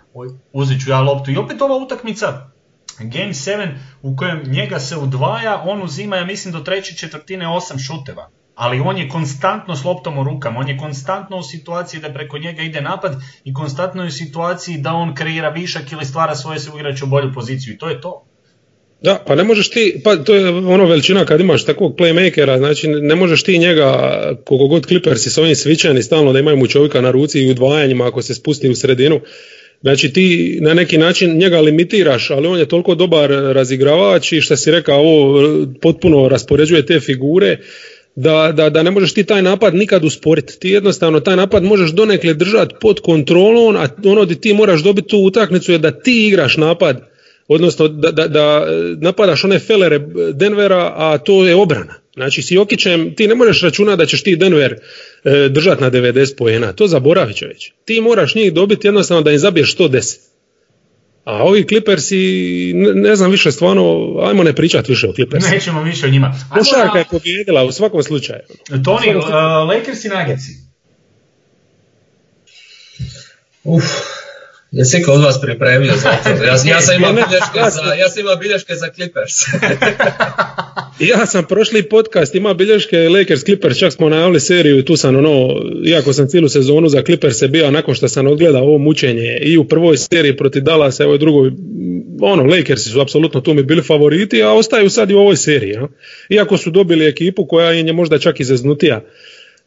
[0.52, 1.30] uzet ću ja loptu.
[1.30, 2.50] I opet ova utakmica
[2.98, 3.68] Game 7
[4.02, 8.30] u kojem njega se udvaja, on uzima, ja mislim, do treće četvrtine osam šuteva.
[8.58, 12.38] Ali on je konstantno s loptom u rukama, on je konstantno u situaciji da preko
[12.38, 13.12] njega ide napad
[13.44, 17.08] i konstantno je u situaciji da on kreira višak ili stvara svoje se igrače u
[17.08, 18.24] bolju poziciju i to je to.
[19.02, 22.88] Da, pa ne možeš ti, pa to je ono veličina kad imaš takvog playmakera, znači
[22.88, 24.10] ne možeš ti njega,
[24.44, 28.06] koliko god Clippersi s ovim svičani stalno da imaju mu čovjeka na ruci i udvajanjima
[28.06, 29.20] ako se spusti u sredinu,
[29.82, 34.56] Znači ti na neki način njega limitiraš, ali on je toliko dobar razigravač i što
[34.56, 37.58] si rekao, ovo potpuno raspoređuje te figure
[38.20, 40.60] da, da, da ne možeš ti taj napad nikad usporiti.
[40.60, 45.08] Ti jednostavno taj napad možeš donekle držati pod kontrolom, a ono di ti moraš dobiti
[45.08, 47.08] tu utakmicu je da ti igraš napad,
[47.48, 48.66] odnosno da, da, da
[49.00, 50.00] napadaš one felere
[50.32, 51.94] Denvera, a to je obrana.
[52.14, 54.74] Znači s Jokićem ti ne možeš računati da ćeš ti Denver
[55.24, 57.72] e, držati na 90 poena, to zaboravit će već.
[57.84, 60.27] Ti moraš njih dobiti jednostavno da im zabiješ 110.
[61.28, 65.50] A ovi Clippersi, ne, ne znam više stvarno, ajmo ne pričati više o Clippersi.
[65.50, 66.34] Nećemo više o njima.
[66.50, 68.40] Košarka je pobjedila u svakom slučaju.
[68.84, 69.24] Toni, uh,
[69.68, 70.52] Lakers i Nuggetsi.
[73.64, 73.84] Uf,
[74.70, 76.44] Jesi ko od vas pripremio za to?
[76.44, 79.34] Ja, ja, sam imao bilješke za, ja sam imao bilješke za Clippers.
[81.00, 85.16] ja sam prošli podcast imao bilješke Lakers Clippers, čak smo najavili seriju i tu sam
[85.16, 85.48] ono,
[85.84, 89.58] iako sam cijelu sezonu za Clippers se bio nakon što sam odgledao ovo mučenje i
[89.58, 91.50] u prvoj seriji protiv Dallas, evo i drugoj,
[92.20, 95.70] ono, Lakersi su apsolutno tu mi bili favoriti, a ostaju sad i u ovoj seriji.
[95.70, 95.88] Ja?
[96.28, 99.04] Iako su dobili ekipu koja je možda čak izeznutija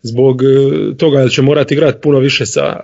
[0.02, 0.48] zbog eh,
[0.98, 2.80] toga da će morati igrati puno više sa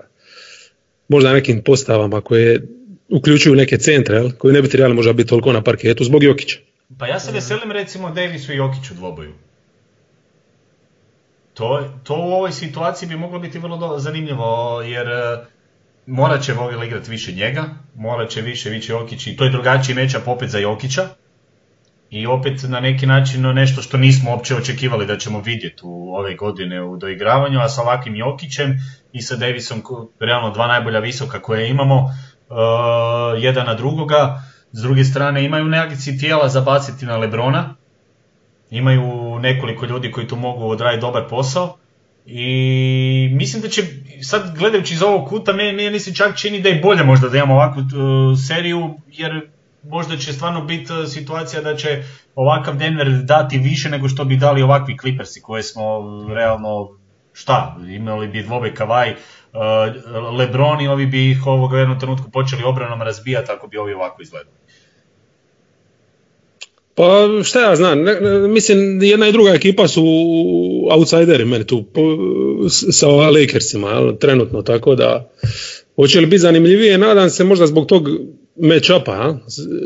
[1.08, 2.62] možda nekim postavama koje
[3.10, 4.32] uključuju neke centre, jel?
[4.38, 6.58] koji ne bi trebali možda biti toliko na parketu zbog Jokića.
[7.00, 9.34] Pa ja se veselim recimo Davisu i Jokiću dvoboju.
[11.54, 15.46] To, to u ovoj situaciji bi moglo biti vrlo zanimljivo, jer e,
[16.06, 17.64] morat će Vogel igrati više njega,
[17.96, 21.08] morat će više više Jokić i to je drugačiji mečap opet za Jokića.
[22.10, 26.36] I opet na neki način nešto što nismo uopće očekivali da ćemo vidjeti u ove
[26.36, 28.78] godine u doigravanju, a sa ovakvim Jokićem
[29.14, 29.82] i sa Davisom,
[30.20, 36.18] realno dva najbolja visoka koje imamo, uh, jedan na drugoga, s druge strane imaju nekakvi
[36.18, 37.76] tijela za baciti na Lebrona,
[38.70, 41.78] imaju nekoliko ljudi koji tu mogu odraditi dobar posao.
[42.26, 43.84] I mislim da će,
[44.22, 47.38] sad gledajući iz ovog kuta, meni, meni se čak čini da je bolje možda da
[47.38, 49.50] imamo ovakvu uh, seriju, jer
[49.84, 52.04] možda će stvarno biti uh, situacija da će
[52.36, 55.84] ovakav Denver dati više nego što bi dali ovakvi Clippersi koje smo
[56.36, 56.90] realno,
[57.38, 59.20] šta, imali bi dvobe Kavaj, uh,
[60.38, 63.94] Lebron i ovi bi ih ovog u jednom trenutku počeli obranom razbijati ako bi ovi
[63.94, 64.58] ovako izgledali.
[66.96, 67.98] Pa šta ja znam,
[68.54, 70.04] mislim jedna i druga ekipa su
[70.92, 72.02] outsideri meni tu po,
[72.70, 75.32] sa Lakersima jel, trenutno, tako da
[75.96, 78.10] hoće li biti zanimljivije, nadam se možda zbog tog
[78.56, 79.38] match-upa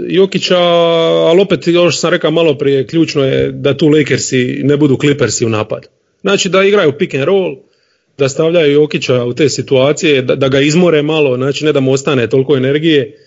[0.10, 4.98] Jokića, ali opet još sam rekao malo prije, ključno je da tu Lakersi ne budu
[4.98, 6.01] Clippersi u napad.
[6.22, 7.56] Znači da igraju pick and roll,
[8.18, 11.92] da stavljaju Jokića u te situacije, da, da ga izmore malo, znači ne da mu
[11.92, 13.18] ostane toliko energije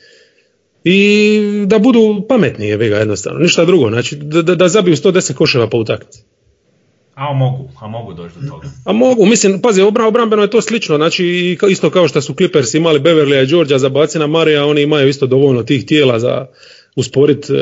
[0.84, 5.68] i da budu pametni je ga jednostavno, ništa drugo, znači da, da, zabiju 110 koševa
[5.68, 6.22] po utakmici.
[7.14, 8.68] A mogu, a mogu doći do toga.
[8.84, 12.74] A mogu, mislim, pazi, obra, obrambeno je to slično, znači isto kao što su Clippers
[12.74, 16.46] imali Beverly i Georgia za bacina Marija, oni imaju isto dovoljno tih tijela za
[16.96, 17.54] usporit e,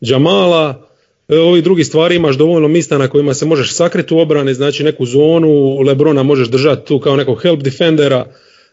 [0.00, 0.85] Jamala,
[1.28, 4.84] e, ovi drugi stvari imaš dovoljno mista na kojima se možeš sakriti u obrani, znači
[4.84, 8.26] neku zonu, Lebrona možeš držati tu kao nekog help defendera,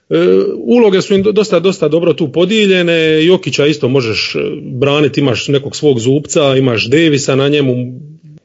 [0.10, 0.16] E,
[0.56, 5.76] uloge su im dosta, dosta dobro tu podijeljene, Jokića isto možeš e, braniti, imaš nekog
[5.76, 7.74] svog zupca, imaš Davisa na njemu,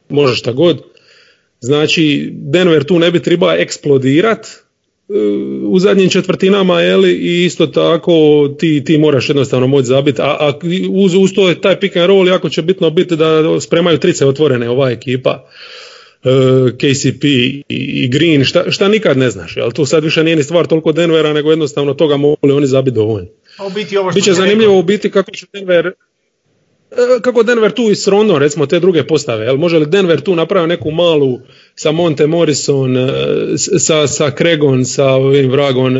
[0.08, 0.82] možeš šta god.
[1.60, 4.67] Znači, Denver tu ne bi treba eksplodirat e,
[5.62, 10.52] u zadnjim četvrtinama, jeli, i isto tako ti, ti moraš jednostavno moći zabiti, a, a
[10.90, 14.26] uz, uz to je taj pick and roll jako će bitno biti da spremaju trice
[14.26, 15.48] otvorene ova ekipa.
[16.24, 16.30] E,
[16.76, 17.24] KCP
[17.68, 20.92] i Green, šta, šta nikad ne znaš, ali tu sad više nije ni stvar toliko
[20.92, 23.28] Denvera, nego jednostavno toga mogli oni zabiti dovoljno.
[23.58, 25.92] A u biti ovo što Biće zanimljivo u biti kako će Denver
[27.22, 30.36] kako Denver tu i s Rondo, recimo te druge postave, jel može li Denver tu
[30.36, 31.40] napraviti neku malu
[31.74, 33.08] sa Monte Morrison, e,
[33.78, 35.94] sa, sa Kregon, sa ovim vragom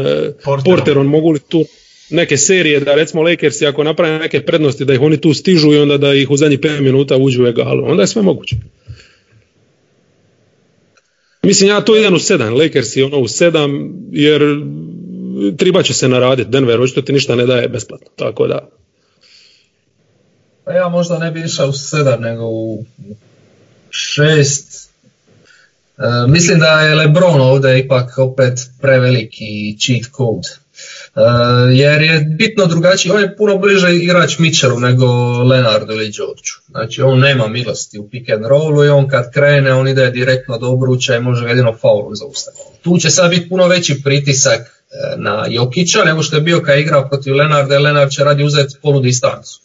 [0.45, 0.65] Porterom.
[0.65, 1.65] Porterom, mogu li tu
[2.11, 5.79] neke serije da recimo Lakersi ako naprave neke prednosti da ih oni tu stižu i
[5.79, 8.57] onda da ih u zadnjih 5 minuta uđu u egalu, onda je sve moguće.
[11.43, 14.43] Mislim, ja to idem u sedam, Lakers je ono u sedam, jer
[15.57, 18.78] treba će se naraditi, Denver očito ti ništa ne daje besplatno, tako da.
[20.69, 22.85] Pa ja možda ne bi išao u sedam, nego u
[23.91, 24.91] šest.
[25.99, 30.49] E, mislim da je Lebron ovdje ipak opet preveliki cheat code.
[30.49, 31.21] E,
[31.73, 35.07] jer je bitno drugačiji, on je puno bliže igrač Mitchellu nego
[35.43, 36.59] Leonardu ili Georgeu.
[36.71, 40.59] Znači on nema milosti u pick and rollu i on kad krene on ide direktno
[40.59, 42.63] do obruča i može jedino faulom zaustaviti.
[42.83, 44.71] Tu će sad biti puno veći pritisak e,
[45.17, 48.45] na Jokića nego što je bio kad je igrao protiv Lenarda i Lenard će radi
[48.45, 49.61] uzeti polu distancu.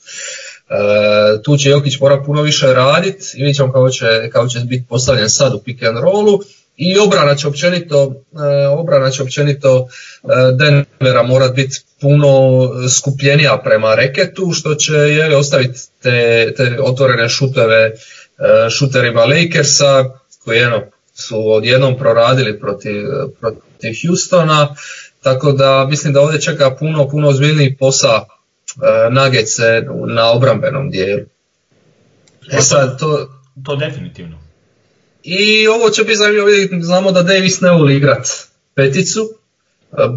[0.70, 4.60] E, tu će Jokić mora puno više raditi i vidjet ćemo kako će, kako će
[4.60, 6.40] biti postavljen sad u pick and rollu.
[6.78, 8.14] I obrana će općenito,
[8.64, 9.88] e, obrana će općenito
[10.24, 17.30] e, Denvera morat biti puno skupljenija prema reketu, što će je, ostaviti te, te otvorene
[17.30, 17.92] šuteve
[18.70, 20.06] šuterima Lakersa,
[20.44, 20.82] koji jedno,
[21.14, 23.06] su odjednom proradili protiv,
[23.40, 24.76] protiv Houstona,
[25.22, 28.26] tako da mislim da ovdje čeka puno, puno ozbiljniji posao
[29.12, 31.22] Nagece na obrambenom dijelu.
[32.52, 33.30] E sad, to,
[33.66, 34.38] to definitivno.
[35.24, 38.28] I ovo će biti zanimljivo vidjeti, znamo da Davis ne voli igrat
[38.76, 39.30] peticu,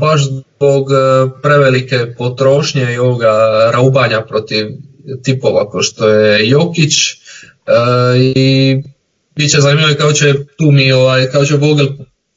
[0.00, 0.88] baš zbog
[1.42, 3.32] prevelike potrošnje i ovoga
[3.72, 4.66] raubanja protiv
[5.22, 6.94] tipova kao što je Jokić
[8.34, 8.76] i
[9.36, 11.86] bit će zanimljivo kako će tu mi, ovaj, kako će Vogel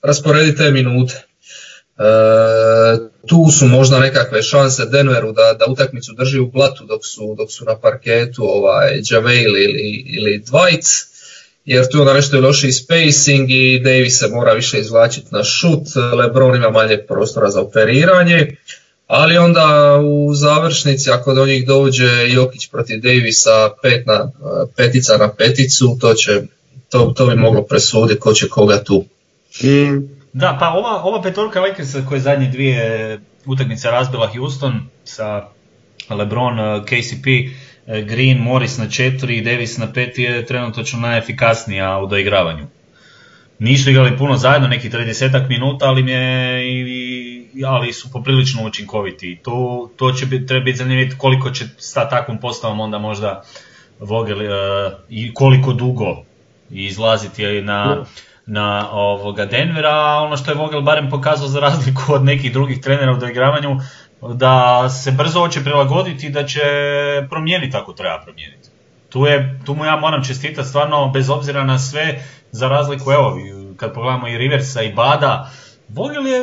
[0.01, 1.23] rasporediti te minute.
[3.30, 7.52] Tu su možda nekakve šanse Denveru da, da utakmicu drži u platu dok su, dok
[7.52, 11.10] su na parketu ovaj, Javale ili, ili Dwight
[11.65, 15.84] jer tu onda nešto je loši spacing i Davis se mora više izvlačiti na šut,
[16.18, 18.56] Lebron ima manje prostora za operiranje,
[19.08, 24.32] ali onda u završnici ako do njih dođe Jokić protiv Davisa pet na,
[24.76, 26.42] petica na peticu, to, će,
[26.89, 29.06] to, to bi moglo presuditi ko će koga tu.
[30.34, 35.48] Da, pa ova, ova petorka Lakersa koja je zadnje dvije utakmice razbila Houston sa
[36.10, 37.26] LeBron, KCP,
[37.89, 42.68] E, Green, Morris na 4 i Davis na 5 je trenutno najefikasnija u doigravanju.
[43.60, 49.39] Nisu igrali puno zajedno, nekih 30 minuta, ali, mi je, ali su poprilično učinkoviti.
[49.44, 53.44] To, to će biti, treba biti zanimljivo koliko će sa takvom postavom onda možda
[54.00, 56.24] Vogel uh, i koliko dugo
[56.70, 58.06] izlaziti na,
[58.50, 62.82] na ovoga Denvera, a ono što je Vogel barem pokazao za razliku od nekih drugih
[62.82, 63.80] trenera u doigravanju,
[64.34, 66.62] da se brzo hoće prilagoditi i da će
[67.30, 68.70] promijeniti ako treba promijeniti.
[69.10, 73.38] tu, je, tu mu ja moram čestitati stvarno bez obzira na sve, za razliku evo,
[73.78, 75.52] kad pogledamo i Riversa i Bada,
[75.90, 76.42] Vogel je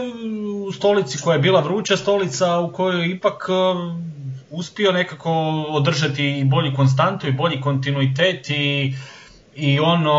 [0.69, 3.95] u stolici koja je bila vruća stolica u kojoj ipak uh,
[4.51, 5.31] uspio nekako
[5.69, 8.95] održati i bolji konstantu i bolji kontinuitet i,
[9.57, 10.13] i ono,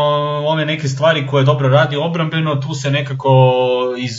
[0.46, 3.54] ove neke stvari koje dobro radi obrambeno, tu se nekako
[3.98, 4.12] iz,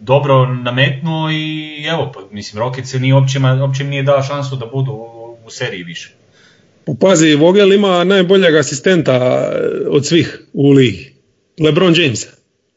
[0.00, 4.66] dobro nametnuo i evo, pa, mislim, Rocket se nije uopće, uopće nije dao šansu da
[4.66, 6.14] budu u, u seriji više.
[7.00, 9.48] Pazi, Vogel ima najboljeg asistenta
[9.90, 11.12] od svih u ligi.
[11.60, 12.35] LeBron James.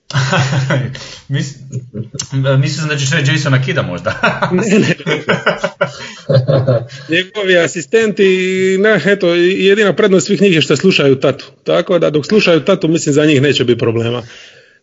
[2.59, 4.21] Mislim da ćeš reći Jasona Kida možda.
[4.51, 4.95] ne, ne.
[7.15, 8.25] Njegovi asistenti,
[8.79, 11.45] ne, eto, jedina prednost svih njih je što slušaju tatu.
[11.63, 14.23] Tako da dok slušaju tatu, mislim za njih neće biti problema.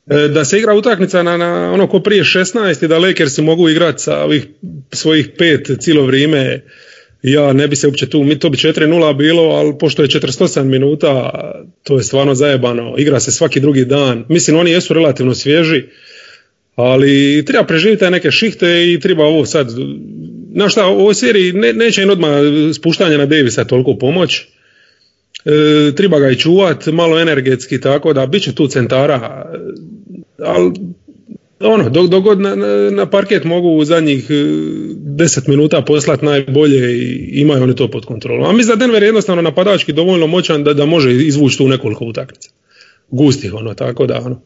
[0.07, 3.69] E, da se igra utakmica na, na ono ko prije 16 i da Lakersi mogu
[3.69, 4.47] igrati sa ovih
[4.93, 6.63] svojih pet cijelo vrijeme
[7.33, 10.65] ja ne bi se uopće tu, mi to bi 4-0 bilo, ali pošto je 48
[10.65, 11.31] minuta,
[11.83, 15.85] to je stvarno zajebano, igra se svaki drugi dan, mislim oni jesu relativno svježi,
[16.75, 19.69] ali treba preživjeti te neke šihte i treba ovo sad,
[20.53, 22.31] na šta, u ovoj seriji ne, neće im odmah
[22.75, 24.47] spuštanje na Davisa toliko pomoć, e,
[25.97, 29.47] treba ga i čuvat, malo energetski, tako da bit će tu centara,
[30.39, 30.73] ali
[31.61, 32.55] ono, dok, dok god na,
[32.91, 38.05] na, parket mogu u zadnjih 10 e, minuta poslati najbolje i imaju oni to pod
[38.05, 38.51] kontrolom.
[38.51, 42.05] A mislim da Denver je jednostavno napadački dovoljno moćan da, da može izvući tu nekoliko
[42.05, 42.51] utakmica.
[43.11, 44.43] Gustih ono, tako da ono.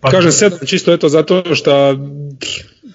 [0.00, 1.98] Pa, Kažem sedam čisto eto zato što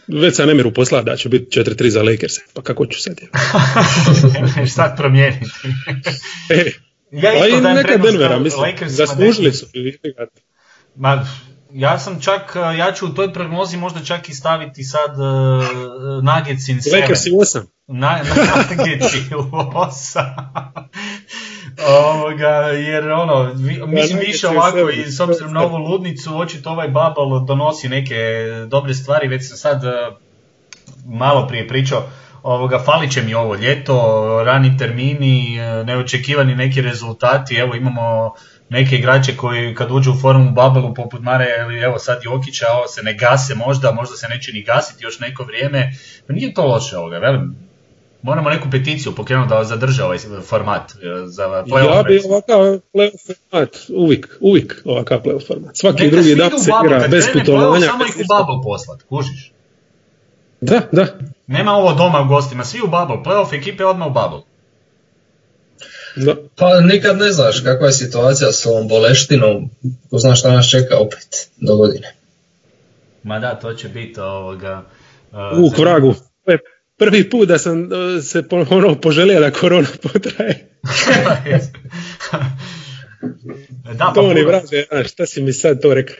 [0.07, 3.19] već se Nemiru posla da će biti 4-3 za Lakers, pa kako ću sad?
[4.73, 5.45] sad promijeniti.
[6.49, 6.71] e,
[7.11, 9.65] ja pa i neka Denvera, mislim, zaslužili su.
[10.95, 11.25] Ma,
[11.73, 15.65] ja sam čak, e, ja ću u toj prognozi možda čak i staviti sad uh,
[16.23, 17.01] Nuggets in 7.
[17.01, 17.65] Lakers i 8.
[17.87, 18.19] Na,
[18.69, 20.25] nuggets i 8.
[21.87, 22.47] Ovoga,
[22.87, 23.53] jer ono,
[23.87, 28.15] mislim više ovako i s obzirom na ovu ludnicu, očito ovaj Bubble donosi neke
[28.67, 29.91] dobre stvari, već sam sad uh,
[31.05, 32.03] malo prije pričao,
[32.43, 33.95] ovoga, falit će mi ovo ljeto,
[34.45, 38.33] rani termini, neočekivani neki rezultati, evo imamo
[38.73, 42.87] neke igrače koji kad uđu u formu Babelu poput Mare ili evo sad Jokića, ovo
[42.87, 45.93] se ne gase možda, možda se neće ni gasiti još neko vrijeme,
[46.27, 47.55] pa nije to loše ovoga, velim,
[48.21, 50.17] moramo neku peticiju pokrenuti da zadrže ovaj
[50.49, 51.95] format e, za playoff.
[51.95, 52.59] Ja bi ovakav
[52.93, 55.77] playoff format, uvijek, uvijek ovakav playoff format.
[55.77, 57.87] Svaki Neka drugi dan se igra bez putovanja.
[57.87, 59.51] Samo ih u bubble poslat, kužiš?
[60.61, 61.05] Da, da.
[61.47, 64.52] Nema ovo doma u gostima, svi u bubble, playoff ekipe odmah u bubble.
[66.15, 66.35] Da.
[66.55, 69.69] Pa nikad ne znaš kakva je situacija s ovom boleštinom,
[70.09, 72.15] ko znaš šta nas čeka opet do godine.
[73.23, 74.83] Ma da, to će biti ovoga...
[75.31, 76.15] Uh, u kvragu.
[76.97, 77.87] Prvi put da sam uh,
[78.23, 80.67] se ono poželio da korona potraje.
[83.93, 86.15] da, pa to ni vrate, šta si mi sad to rekao?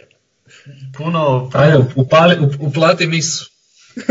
[0.98, 1.50] Puno...
[1.52, 1.64] puno...
[1.64, 3.50] Ajde, upali, uplati misu.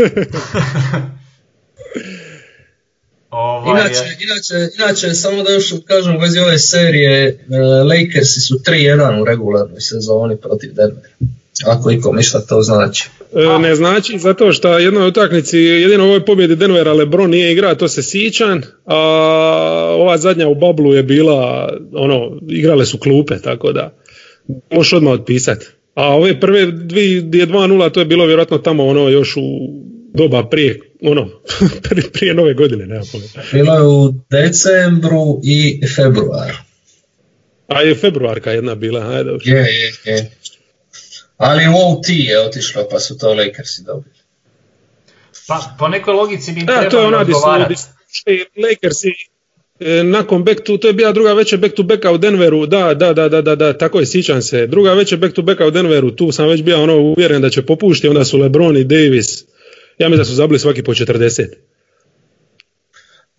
[3.33, 8.55] Ovaj, inače, inače, inače, samo da još kažem u vezi ove serije, uh, Lakersi su
[8.55, 11.07] 3-1 u regularnoj sezoni protiv Denvera.
[11.65, 13.09] Ako ikom ništa to znači.
[13.35, 17.75] E, ne znači, zato što jednoj utakmici, jedino u ovoj pobjedi Denvera Lebron nije igra,
[17.75, 18.97] to se sićan, a
[19.97, 23.93] ova zadnja u Bablu je bila, ono, igrale su klupe, tako da
[24.71, 25.65] možeš odmah otpisati.
[25.95, 29.41] A ove prve dvije, je 2-0, to je bilo vjerojatno tamo ono još u
[30.13, 31.29] doba prije, ono,
[32.13, 33.03] prije nove godine, nema
[33.51, 36.57] Bilo je u decembru i februaru.
[37.67, 39.29] A je februarka jedna bila, ajde.
[39.43, 40.31] Je, je, je.
[41.37, 44.15] Ali u OT je otišlo, pa su to Lakersi dobili.
[45.47, 47.75] Pa po nekoj logici bi trebali to je ona odgovarati.
[48.63, 49.09] Lakersi
[49.79, 52.93] e, nakon back to, to je bila druga veća back to backa u Denveru, da,
[52.93, 54.67] da, da, da, da, da tako je, sjećam se.
[54.67, 57.61] Druga veća back to backa u Denveru, tu sam već bio ono uvjeren da će
[57.61, 59.52] popušti, onda su LeBron i Davis
[59.97, 61.47] ja mislim da su zabili svaki po 40.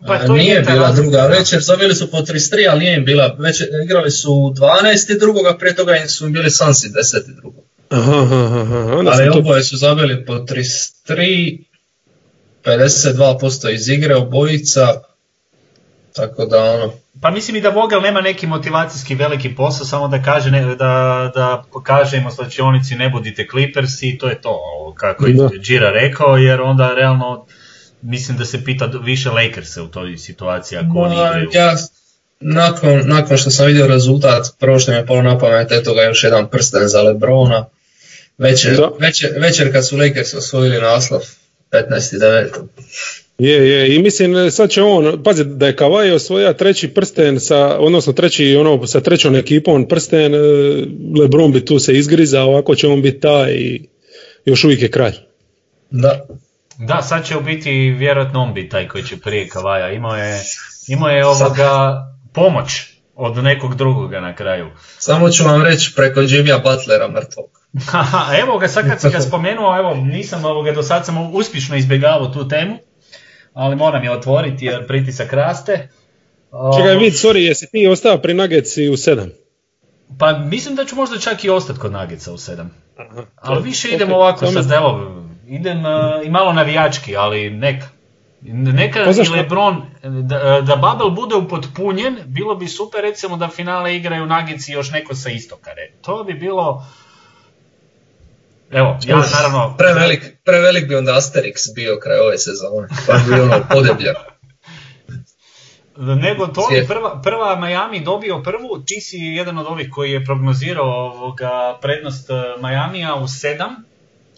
[0.07, 3.63] Pa to nije bila druga večer, zabili su po 33, ali nije im bila, već
[3.85, 5.19] igrali su 12.
[5.21, 7.37] drugoga, prije toga im su im bili Sansi 10.
[7.37, 7.63] drugo.
[7.89, 9.03] Aha, aha, aha.
[9.07, 9.39] ali to...
[9.39, 11.59] oboje su zabili po 33,
[12.65, 15.01] 52% iz igre obojica,
[16.13, 16.93] tako da ono...
[17.21, 21.33] Pa mislim i da Vogel nema neki motivacijski veliki posao, samo da kaže, ne, da,
[21.35, 24.59] da kaže im slačionici ne budite Clippers i to je to,
[24.97, 25.35] kako je
[25.67, 27.47] Gira rekao, jer onda realno
[28.03, 31.51] mislim da se pita više Lakers u toj situaciji ako oni igraju.
[31.53, 31.77] Ja,
[32.41, 36.03] nakon, nakon što sam vidio rezultat, prvo što mi je palo na pamet, eto ga
[36.03, 37.67] još jedan prsten za Lebrona.
[38.39, 41.21] Večer, večer, večer kad su Lakers osvojili naslov
[41.71, 42.49] 15.9.
[43.39, 47.79] Je, je, i mislim sad će on, pazi da je Kavaj osvoja treći prsten sa,
[47.79, 50.39] odnosno treći, ono, sa trećom ekipom prsten, e,
[51.21, 53.89] Lebron bi tu se izgrizao, ovako će on biti taj i
[54.45, 55.15] još uvijek je kralj.
[55.91, 56.27] Da.
[56.79, 59.93] Da, sad će u biti vjerojatno on biti taj koji će prije Kavaja.
[59.93, 60.43] Imao je,
[60.89, 62.71] imao je ovoga pomoć
[63.15, 64.71] od nekog drugoga na kraju.
[64.99, 67.47] Samo ću vam reći preko Jimmya Butlera mrtvog.
[68.43, 72.29] Evo ga, sad kad si ga spomenuo, evo, nisam ovoga, do sad sam uspješno izbjegavao
[72.29, 72.79] tu temu,
[73.55, 75.89] ali moram je otvoriti jer pritisak raste.
[76.77, 79.31] Čekaj, vid, sorry, jesi ti ostao pri Nuggetsi u sedam?
[80.19, 82.71] Pa mislim da ću možda čak i ostati kod Nagica u sedam.
[82.97, 83.23] Aha.
[83.37, 85.15] Ali više Ok, idem ovako sad, evo,
[85.49, 85.91] idem e,
[86.25, 87.87] i malo navijački, ali neka.
[88.51, 89.29] Neka Pa i?
[89.29, 94.91] Lebron, da, da Bubble bude upotpunjen, bilo bi super recimo da finale igraju Nagici još
[94.91, 95.71] neko sa istoka.
[96.03, 96.87] To bi bilo...
[98.75, 99.75] Evo, ja Uf, naravno...
[99.79, 102.89] Prevelik, prevelik bi onda Asterix bio kraj ove sezone.
[103.07, 104.13] Pa bi ono podeblja.
[106.25, 110.87] Nego to prva, prva Miami dobio prvu, ti si jedan od ovih koji je prognozirao
[110.87, 113.85] ovoga prednost e, Miamija u sedam.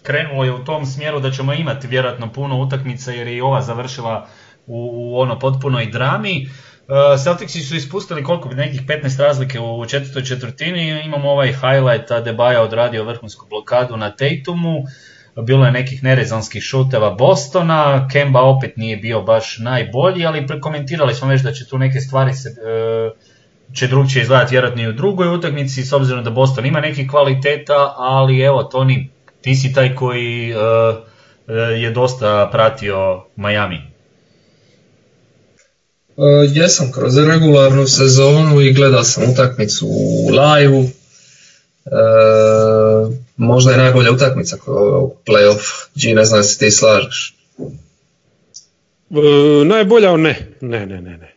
[0.03, 3.61] Krenulo je u tom smjeru da ćemo imati vjerojatno puno utakmica jer je i ova
[3.61, 4.27] završila
[4.67, 6.49] u, u ono potpunoj drami.
[6.87, 11.05] E, Celticsi su ispustili koliko bi nekih 15 razlike u četvrtoj četvrtini.
[11.05, 14.83] Imamo ovaj highlight da Debaja odradio vrhunsku blokadu na Tatumu.
[15.43, 21.27] Bilo je nekih nerezonskih šuteva Bostona, Kemba opet nije bio baš najbolji, ali prekomentirali smo
[21.27, 23.09] već da će tu neke stvari se, e,
[23.73, 27.93] će drugčije izgledati vjerojatno i u drugoj utakmici, s obzirom da Boston ima nekih kvaliteta,
[27.97, 29.09] ali evo Toni,
[29.41, 30.55] ti si taj koji e,
[31.47, 33.86] e, je dosta pratio Miami.
[36.17, 40.87] Uh, jesam kroz regularnu sezonu i gledao sam utakmicu u live
[43.37, 45.85] možda je najbolja utakmica u playoff.
[45.95, 47.35] G, ne znam se ti slažeš.
[49.11, 49.15] E,
[49.65, 51.17] najbolja ne, ne, ne, ne.
[51.17, 51.33] ne.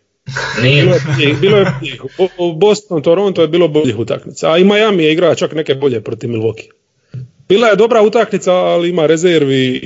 [0.62, 0.82] Nije.
[0.84, 2.00] Bilo je, boljih- bilo je boljih.
[2.56, 6.30] Boston, Toronto je bilo boljih utakmica, a i Miami je igrao čak neke bolje protiv
[6.30, 6.68] Milwaukee.
[7.48, 9.80] Bila je dobra utakmica, ali ima rezervi,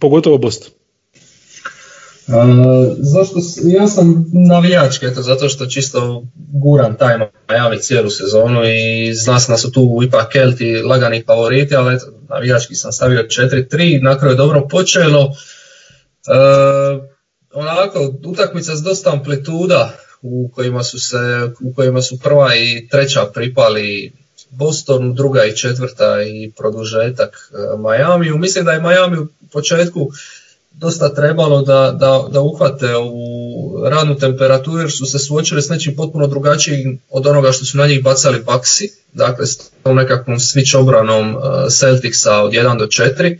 [0.00, 0.70] pogotovo Boston.
[2.98, 7.18] Zašto, ja sam navijački, eto, zato što čisto guram taj
[7.48, 12.06] Miami cijelu sezonu i zna se da su tu ipak Kelti lagani favoriti, ali eto,
[12.28, 15.22] navijački sam stavio 4-3, na kraju je dobro počelo.
[15.22, 16.38] E,
[17.52, 21.16] onako, utakmica s dosta amplituda u kojima su se,
[21.60, 24.12] u kojima su prva i treća pripali
[24.50, 28.38] Bostonu, druga i četvrta i produžetak e, Miamiju.
[28.38, 30.10] Mislim da je Miami u početku
[30.74, 35.96] dosta trebalo da, da, da uhvate u radnu temperaturu jer su se suočili s nečim
[35.96, 40.78] potpuno drugačijim od onoga što su na njih bacali Baxi, dakle s tom nekakvom switch
[40.78, 43.38] obranom uh, Celticsa od 1 do 4.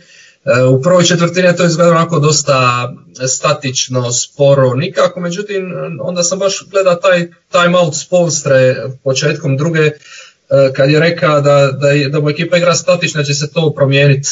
[0.69, 2.89] Uh, u prvoj četvrtini je to izgledalo onako dosta
[3.27, 10.89] statično, sporo, nikako, međutim onda sam baš gledao taj timeout Spolstre početkom druge uh, kad
[10.89, 14.29] je rekao da, da, da mu ekipa igra statično će se to promijeniti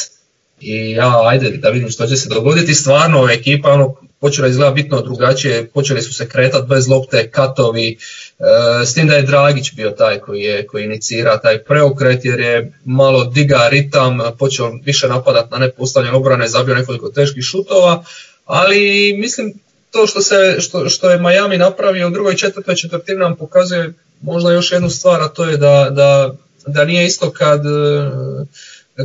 [0.64, 2.74] i ja ajde da vidim što će se dogoditi.
[2.74, 7.97] Stvarno ekipa ono, počela izgleda bitno drugačije, počeli su se kretati bez lopte, katovi,
[8.39, 12.39] e, s tim da je Dragić bio taj koji je koji inicira taj preokret jer
[12.39, 18.03] je malo diga ritam, počeo više napadat na nepostavljene obrane, zabio nekoliko teških šutova,
[18.45, 19.53] ali mislim
[19.91, 24.51] to što, se, što, što je Miami napravio u drugoj četvrtoj četvrtini nam pokazuje možda
[24.51, 26.34] još jednu stvar, a to je da, da,
[26.68, 27.61] da nije isto kad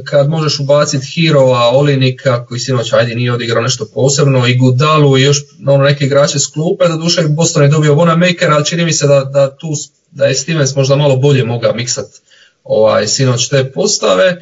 [0.05, 5.23] kad možeš ubaciti Hirova, Olinika, koji sinoć ajde nije odigrao nešto posebno, i Gudalu i
[5.23, 8.93] još ono, neke igrače s klupe, da duše Boston je dobio Wanamaker, ali čini mi
[8.93, 9.69] se da, da, tu,
[10.11, 12.07] da je Stevens možda malo bolje mogao miksat
[12.65, 14.41] ovaj, sinoć te postave.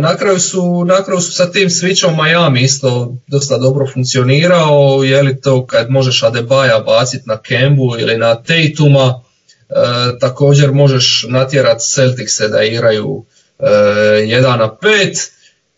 [0.00, 5.22] Na kraju su, na kraju su sa tim switchom Miami isto dosta dobro funkcionirao, je
[5.22, 9.22] li to kad možeš Adebaja baciti na Kembu ili na Tatuma,
[9.68, 9.74] e,
[10.20, 13.24] također možeš natjerati Celticse da igraju
[13.58, 15.30] 1 na 5.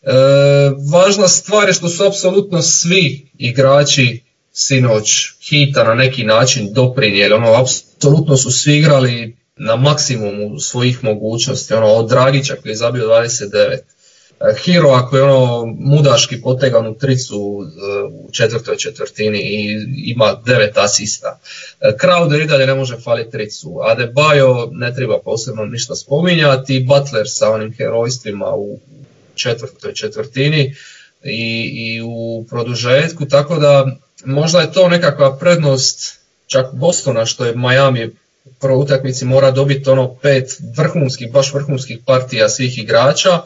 [0.02, 0.12] E,
[0.92, 4.22] važna stvar je što su apsolutno svi igrači
[4.52, 7.34] sinoć hita na neki način doprinijeli.
[7.34, 11.74] Ono, apsolutno su svi igrali na maksimumu svojih mogućnosti.
[11.74, 13.78] Ono, od Dragića koji je zabio 29.
[14.64, 17.38] Hero ako je ono mudaški potegan u tricu
[18.10, 21.38] u četvrtoj četvrtini i ima devet asista.
[21.80, 23.68] Crowder i dalje ne može faliti tricu.
[23.68, 26.86] Adebayo ne treba posebno ništa spominjati.
[26.88, 28.78] Butler sa onim herojstvima u
[29.34, 30.74] četvrtoj četvrtini
[31.24, 33.26] i, i u produžetku.
[33.26, 38.06] Tako da možda je to nekakva prednost čak Bostona što je Miami
[38.44, 43.42] u prvoj utakmici mora dobiti ono pet vrhunskih, baš vrhunskih partija svih igrača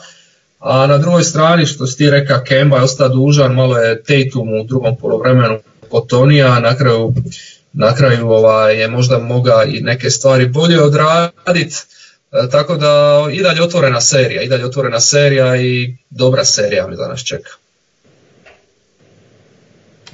[0.62, 4.60] a na drugoj strani, što si ti reka, Kemba je ostao dužan, malo je Tatum
[4.60, 5.58] u drugom polovremenu
[5.88, 7.14] kod Tonija, na kraju,
[7.72, 11.76] na kraju ovaj, je možda moga i neke stvari bolje odraditi.
[12.32, 16.96] E, tako da i dalje otvorena serija, i dalje otvorena serija i dobra serija mi
[16.96, 17.50] da nas čeka.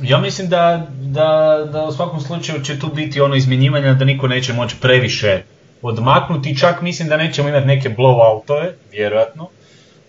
[0.02, 4.28] Ja mislim da, da, da u svakom slučaju će tu biti ono izmjenjivanja da niko
[4.28, 5.42] neće moći previše
[5.82, 9.48] odmaknuti, čak mislim da nećemo imati neke blowoutove, vjerojatno,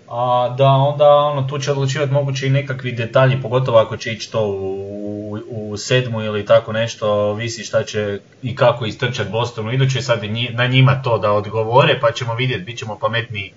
[0.10, 4.32] a da onda ono, tu će odlučivati moguće i nekakvi detalji, pogotovo ako će ići
[4.32, 10.01] to u, u, sedmu ili tako nešto, visi šta će i kako istrčati Bostonu iduće,
[10.01, 10.20] sad
[10.53, 13.53] na njima to da odgovore, pa ćemo vidjeti, bit ćemo pametniji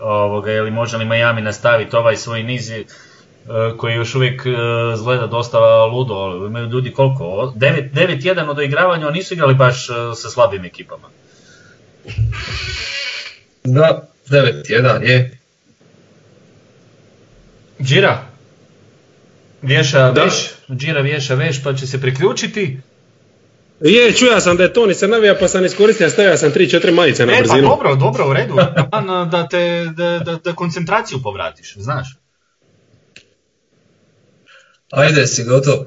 [0.00, 2.84] ovoga, ili može li Miami nastaviti ovaj svoj niz e,
[3.78, 4.50] koji još uvijek e,
[4.94, 10.30] izgleda dosta ludo, imaju ljudi koliko, 9-1 od oigravanja, oni nisu igrali baš e, sa
[10.30, 11.08] slabim ekipama.
[13.64, 15.43] Da, 9-1 je.
[17.82, 18.26] Džira,
[19.62, 20.34] vješa veš,
[20.76, 22.78] Džira vješa veš pa će se priključiti.
[23.80, 27.26] Je, čuja sam da je Toni se navija pa sam iskoristio, stavio sam 3-4 majice
[27.26, 27.58] na e, brzinu.
[27.58, 28.54] E pa dobro, dobro, u redu.
[29.32, 32.16] da, te, da, da, da koncentraciju povratiš, znaš.
[34.90, 35.84] Ajde, si gotov.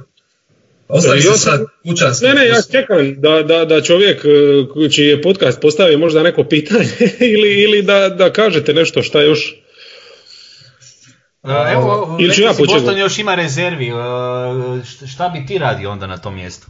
[0.88, 2.26] Ostavi se sad kućanski.
[2.26, 6.44] Ne, ne, ja čekam da, da, da čovjek e, čiji je podcast postavi možda neko
[6.44, 6.90] pitanje
[7.36, 9.56] ili, ili da, da kažete nešto šta još
[11.74, 13.91] Evo, Ili ja Boston još ima rezervi,
[15.14, 16.68] šta bi ti radio onda na tom mjestu?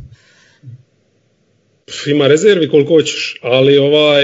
[2.08, 4.24] Ima rezervi koliko hoćeš, ali ovaj,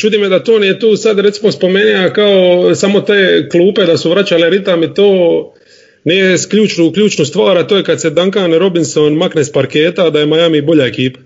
[0.00, 4.10] čudi me da to nije tu sad recimo spomenija kao samo te klupe da su
[4.10, 5.52] vraćale ritam i to
[6.04, 10.20] nije ključnu, ključnu stvar, a to je kad se Duncan Robinson makne s parketa da
[10.20, 11.20] je Miami bolja ekipa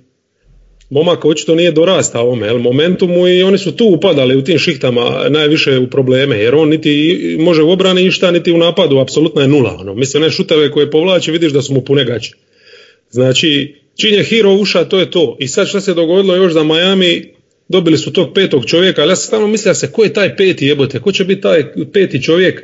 [0.90, 5.28] momak očito nije dorastao ovome jel, momentumu i oni su tu upadali u tim šihtama
[5.28, 9.48] najviše u probleme jer on niti može u obrani ništa niti u napadu apsolutno je
[9.48, 9.94] nula ono.
[9.94, 12.32] mislim ne šuteve koje povlači vidiš da su mu pune gaće.
[13.10, 15.36] Znači čin je hero uša to je to.
[15.40, 17.32] I sad što se dogodilo još za Miami?
[17.68, 20.66] Dobili su tog petog čovjeka ali ja sam stalno mislio se ko je taj peti
[20.66, 21.00] jebote?
[21.00, 22.62] Ko će biti taj peti čovjek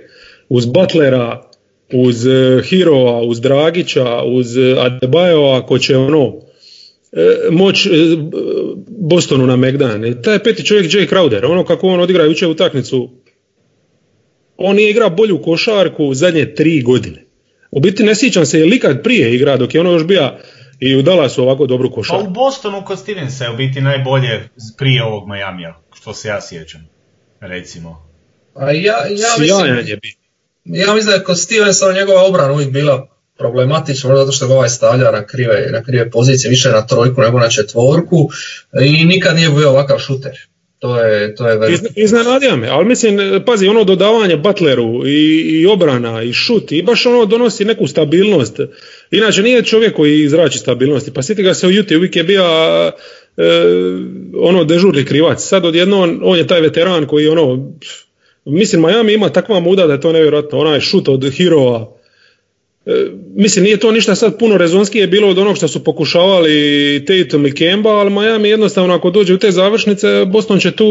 [0.48, 1.50] uz Butlera
[1.92, 6.32] uz eh, Hiroa, uz Dragića, uz eh, Adebayova ko će ono
[7.50, 7.90] moć e,
[8.88, 10.22] Bostonu na Megdan.
[10.22, 13.10] Taj peti čovjek Jay Crowder, ono kako on odigra jučer utakmicu,
[14.56, 17.24] on nije igrao bolju košarku zadnje tri godine.
[17.70, 20.30] U biti ne sjećam se je li kad prije igra dok je ono još bio
[20.80, 22.24] i u Dallasu ovako dobru košarku.
[22.24, 24.48] Pa u Bostonu kod Stevensa je u biti najbolje
[24.78, 26.88] prije ovog Majamija, što se ja sjećam,
[27.40, 28.06] recimo.
[28.54, 30.02] A ja, ja mislim,
[30.64, 34.68] ja mislim da je kod Stevensa njegova obrana uvijek bila problematično, zato što ga ovaj
[34.68, 38.28] stavlja na krive, na krive pozicije, više na trojku nego na četvorku
[38.82, 40.32] i nikad nije bio ovakav šuter.
[40.78, 46.22] To je, to je Iznenadija me, ali mislim, pazi, ono dodavanje Butleru i, i obrana
[46.22, 48.60] i šut i baš ono donosi neku stabilnost.
[49.10, 52.42] Inače nije čovjek koji izrači stabilnosti, pa sjeti ga se u Juti, uvijek je bio
[52.44, 52.92] e,
[54.40, 55.42] ono dežurni krivac.
[55.42, 57.72] Sad odjedno on je taj veteran koji ono,
[58.44, 61.96] mislim Miami ima takva muda da je to nevjerojatno, onaj šut od Hirova,
[63.34, 67.54] mislim, nije to ništa sad puno rezonskije bilo od onog što su pokušavali Tatum i
[67.54, 70.86] Kemba, ali Miami jednostavno ako dođe u te završnice, Boston će tu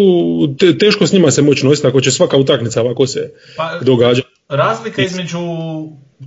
[0.80, 4.22] teško s njima se moći nositi ako će svaka utakmica ovako se pa, događa.
[4.50, 5.40] Razlika između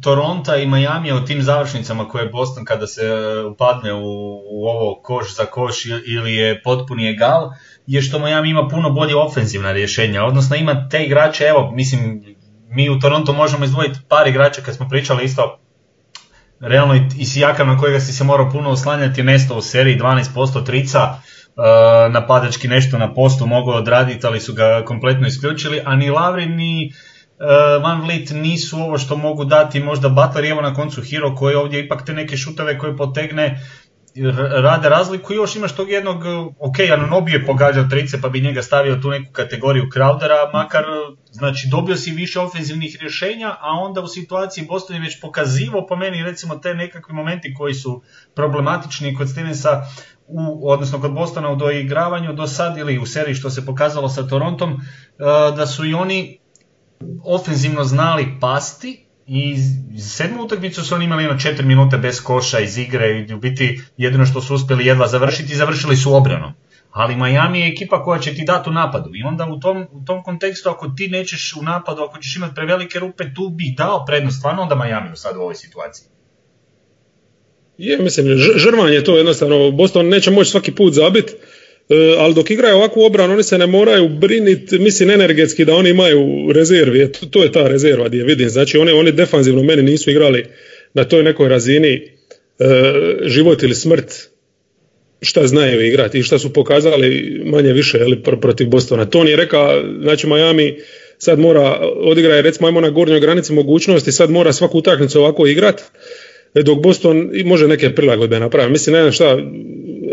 [0.02, 3.02] Toronta i Miami u tim završnicama koje je Boston kada se
[3.52, 7.50] upadne u, u ovo koš za koš ili je potpuni egal,
[7.86, 12.35] je što Miami ima puno bolje ofenzivna rješenja, odnosno ima te igrače, evo, mislim,
[12.76, 15.58] mi u Toronto možemo izdvojiti par igrača kad smo pričali isto
[16.60, 20.66] realno i Sijaka na kojega si se morao puno oslanjati je nestao u seriji 12%
[20.66, 26.10] trica, uh, napadački nešto na postu mogao odraditi, ali su ga kompletno isključili, a ni
[26.10, 30.74] Lavri ni uh, Van Vliet nisu ovo što mogu dati možda Butler i evo na
[30.74, 33.60] koncu Hero koji ovdje ipak te neke šutove koje potegne
[34.62, 36.16] rade razliku i još imaš tog jednog,
[36.58, 40.84] ok, Anunobi je pogađao trice pa bi njega stavio tu neku kategoriju Crowdera, makar
[41.30, 45.96] znači dobio si više ofenzivnih rješenja, a onda u situaciji Boston je već pokazivao po
[45.96, 48.02] meni recimo te nekakvi momenti koji su
[48.34, 49.82] problematični kod Stevensa
[50.26, 54.28] u, odnosno kod Bostona u doigravanju do sad ili u seriji što se pokazalo sa
[54.28, 54.76] Torontom, eh,
[55.56, 56.38] da su i oni
[57.24, 59.56] ofenzivno znali pasti i
[59.98, 63.80] sedmu utakmicu su oni imali jedno četiri minute bez koša iz igre i u biti
[63.96, 66.52] jedino što su uspjeli jedva završiti, završili su obranom.
[66.90, 70.04] Ali Miami je ekipa koja će ti dati u napadu i onda u tom, u
[70.04, 74.04] tom kontekstu ako ti nećeš u napadu, ako ćeš imati prevelike rupe, tu bi dao
[74.04, 76.08] prednost stvarno onda Miami sad u ovoj situaciji.
[77.78, 81.32] Je, mislim, žrvan je to jednostavno, Boston neće moći svaki put zabiti,
[82.18, 86.52] ali dok igraju ovakvu obranu oni se ne moraju briniti, mislim energetski da oni imaju
[86.52, 90.44] rezervi, to, to je ta rezerva gdje vidim, znači oni, oni defanzivno meni nisu igrali
[90.94, 92.16] na toj nekoj razini
[93.26, 94.28] život ili smrt
[95.20, 99.06] šta znaju igrati i šta su pokazali manje više ali protiv Bostona.
[99.06, 100.78] Tony je rekao, znači Miami
[101.18, 105.82] sad mora odigraje recimo ajmo na gornjoj granici mogućnosti, sad mora svaku utakmicu ovako igrati
[106.54, 108.72] e, dok Boston može neke prilagodbe napraviti.
[108.72, 109.38] Mislim, ne znam šta,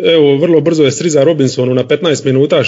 [0.03, 2.63] evo, vrlo brzo je Striza Robinsonu na 15 minuta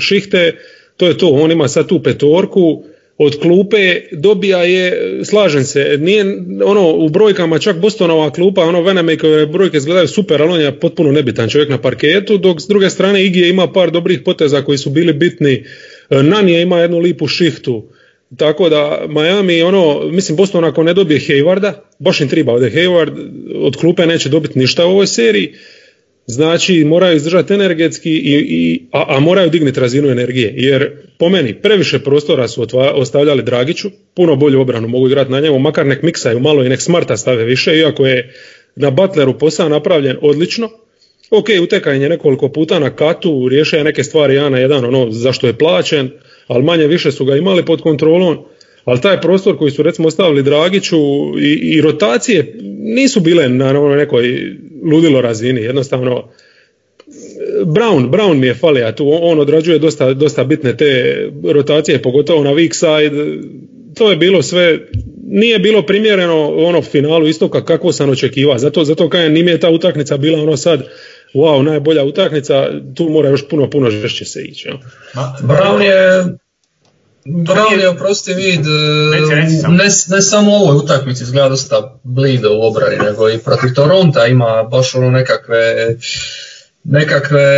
[0.00, 0.52] šihte,
[0.96, 2.84] to je to, on ima sad tu petorku,
[3.22, 6.24] od klupe dobija je, slažem se, nije
[6.64, 11.12] ono u brojkama čak Bostonova klupa, ono Venemakove brojke izgledaju super, ali on je potpuno
[11.12, 14.90] nebitan čovjek na parketu, dok s druge strane Igije ima par dobrih poteza koji su
[14.90, 15.64] bili bitni,
[16.10, 17.88] Nanije ima jednu lipu šihtu,
[18.36, 23.12] tako da Miami, ono, mislim Boston ako ne dobije Haywarda, baš im treba ovdje Hayward,
[23.54, 25.54] od klupe neće dobiti ništa u ovoj seriji,
[26.26, 30.54] znači moraju izdržati energetski, i, i, a, a moraju dignuti razinu energije.
[30.56, 35.58] Jer po meni previše prostora su ostavljali Dragiću, puno bolju obranu mogu igrati na njemu,
[35.58, 38.34] makar nek miksaju malo i nek smarta stave više, iako je
[38.76, 40.68] na Butleru posao napravljen odlično.
[41.30, 45.58] Ok, utekanje nekoliko puta na katu, riješio neke stvari jedan na jedan, ono zašto je
[45.58, 46.10] plaćen,
[46.46, 48.38] ali manje više su ga imali pod kontrolom
[48.84, 50.98] ali taj prostor koji su recimo ostavili Dragiću
[51.38, 56.28] i, i rotacije nisu bile na nekoj ludilo razini, jednostavno
[57.64, 62.50] Brown, Brown mi je falija tu, on odrađuje dosta, dosta bitne te rotacije, pogotovo na
[62.50, 63.42] weak side,
[63.94, 64.78] to je bilo sve,
[65.26, 69.70] nije bilo primjereno ono finalu istoka kako sam očekivao, zato, zato kažem, nije je ta
[69.70, 70.82] utakmica bila ono sad,
[71.34, 74.68] wow, najbolja utakmica, tu mora još puno, puno žešće se ići.
[75.42, 76.24] Brown je
[77.24, 78.60] Brown je, oprosti vid,
[79.68, 84.26] ne, ne samo u ovoj utakmici izgleda dosta blide u obrani, nego i protiv Toronta
[84.26, 85.96] ima baš ono nekakve,
[86.84, 87.50] nekakve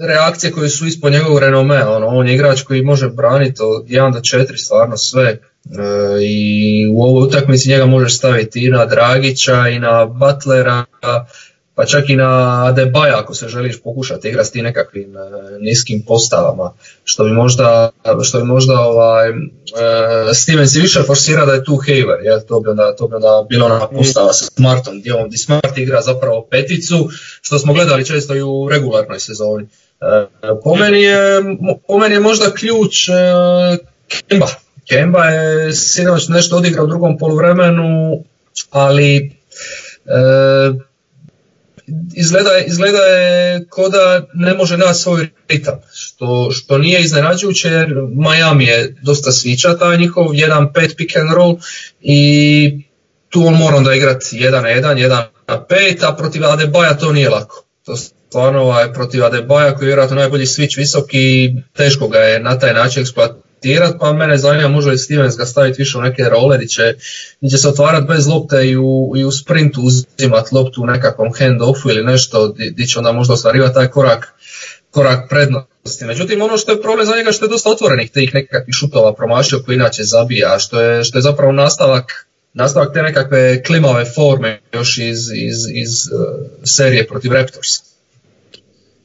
[0.00, 4.12] reakcije koje su ispod njegovog renome, ono, on je igrač koji može braniti od 1
[4.12, 5.38] do 4 stvarno sve e,
[6.22, 10.84] i u ovoj utakmici njega možeš staviti i na Dragića i na Butlera,
[11.78, 15.20] pa čak i na Adebaja ako se želiš pokušati igrati s tim nekakvim e,
[15.60, 16.72] niskim postavama,
[17.04, 17.90] što bi možda,
[18.22, 19.34] što bi možda ovaj, e,
[20.34, 23.46] Stevens i više forsira da je tu Haver, ja, to, bi onda, to bi onda
[23.48, 27.08] bilo ona postava sa Smartom, gdje, on, gdje Smart igra zapravo peticu,
[27.40, 29.66] što smo gledali često i u regularnoj sezoni.
[30.00, 30.26] E,
[30.64, 31.42] po, meni je,
[31.86, 33.08] po meni je možda ključ
[34.28, 34.46] Kemba.
[34.88, 38.24] Kemba je sinoć nešto odigrao u drugom poluvremenu,
[38.70, 39.16] ali
[40.06, 40.87] e,
[42.14, 47.94] izgleda, izgleda je ko da ne može naći svoj ritam, što, što nije iznenađujuće jer
[48.14, 51.56] Miami je dosta sviča taj njihov 1-5 pick and roll
[52.00, 52.82] i
[53.28, 55.08] tu on mora onda igrati 1 na 1, 1
[55.48, 57.64] na 5, a protiv Adebaja to nije lako.
[57.84, 62.58] To stvarno ovaj, protiv Adebaja koji je vjerojatno najbolji switch visoki, teško ga je na
[62.58, 63.47] taj način eksploatirati
[64.00, 66.94] pa mene zanima može li Stevens ga staviti više u neke roleriće
[67.40, 71.28] gdje će se otvarati bez lopte i u, i u sprintu uzimati loptu u nekakvom
[71.32, 74.34] hand-offu ili nešto gdje će onda možda ostvarivati taj korak,
[74.90, 76.04] korak prednosti.
[76.04, 79.62] Međutim, ono što je problem za njega što je dosta otvorenih tih nekakvih šutova promašio
[79.66, 84.98] koji inače zabija, što je, što je zapravo nastavak nastavak te nekakve klimave forme još
[84.98, 87.88] iz, iz, iz uh, serije protiv Raptorsa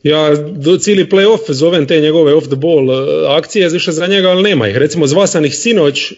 [0.04, 4.30] ja do cijeli playoff zovem te njegove off the ball e, akcije više za njega,
[4.30, 4.78] ali nema ih.
[4.78, 6.16] Recimo zvasanih sinoć, e,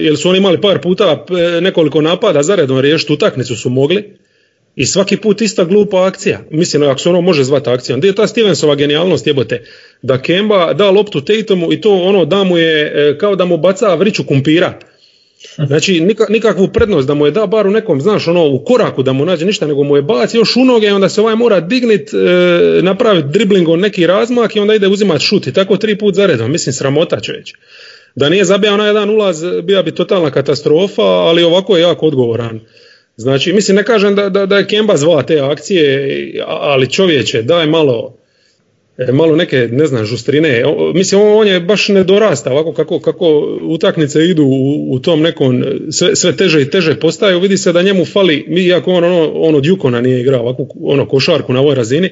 [0.00, 4.04] jer su oni imali par puta e, nekoliko napada zaredom riješiti utakmicu su mogli.
[4.76, 6.40] I svaki put ista glupa akcija.
[6.50, 7.98] Mislim, ako se ono može zvati akcijom.
[7.98, 9.64] Gdje je ta Stevensova genijalnost jebote?
[10.02, 13.94] Da Kemba da loptu Tatumu i to ono da mu je kao da mu baca
[13.94, 14.78] vriću kumpira.
[15.66, 19.12] Znači nikakvu prednost da mu je da bar u nekom, znaš, ono u koraku da
[19.12, 21.60] mu nađe ništa, nego mu je baci još u noge i onda se ovaj mora
[21.60, 22.16] dignit, e,
[22.82, 26.52] napraviti driblingom neki razmak i onda ide uzimat šut i tako tri put zaredom.
[26.52, 27.54] Mislim, sramota čovječ.
[28.14, 32.60] Da nije zabijao na jedan ulaz, bila bi totalna katastrofa, ali ovako je jako odgovoran.
[33.16, 36.08] Znači, mislim, ne kažem da, da, da je Kemba zva te akcije,
[36.46, 38.17] ali čovječe, daj malo,
[39.12, 40.64] malo neke, ne znam, žustrine.
[40.94, 46.16] Mislim, on je baš nedorasta ovako kako, kako utakmice idu u, u tom nekom, sve,
[46.16, 47.40] sve, teže i teže postaju.
[47.40, 51.08] Vidi se da njemu fali, iako on, ono, on od Jukona nije igrao ovako ono,
[51.08, 52.10] košarku na ovoj razini,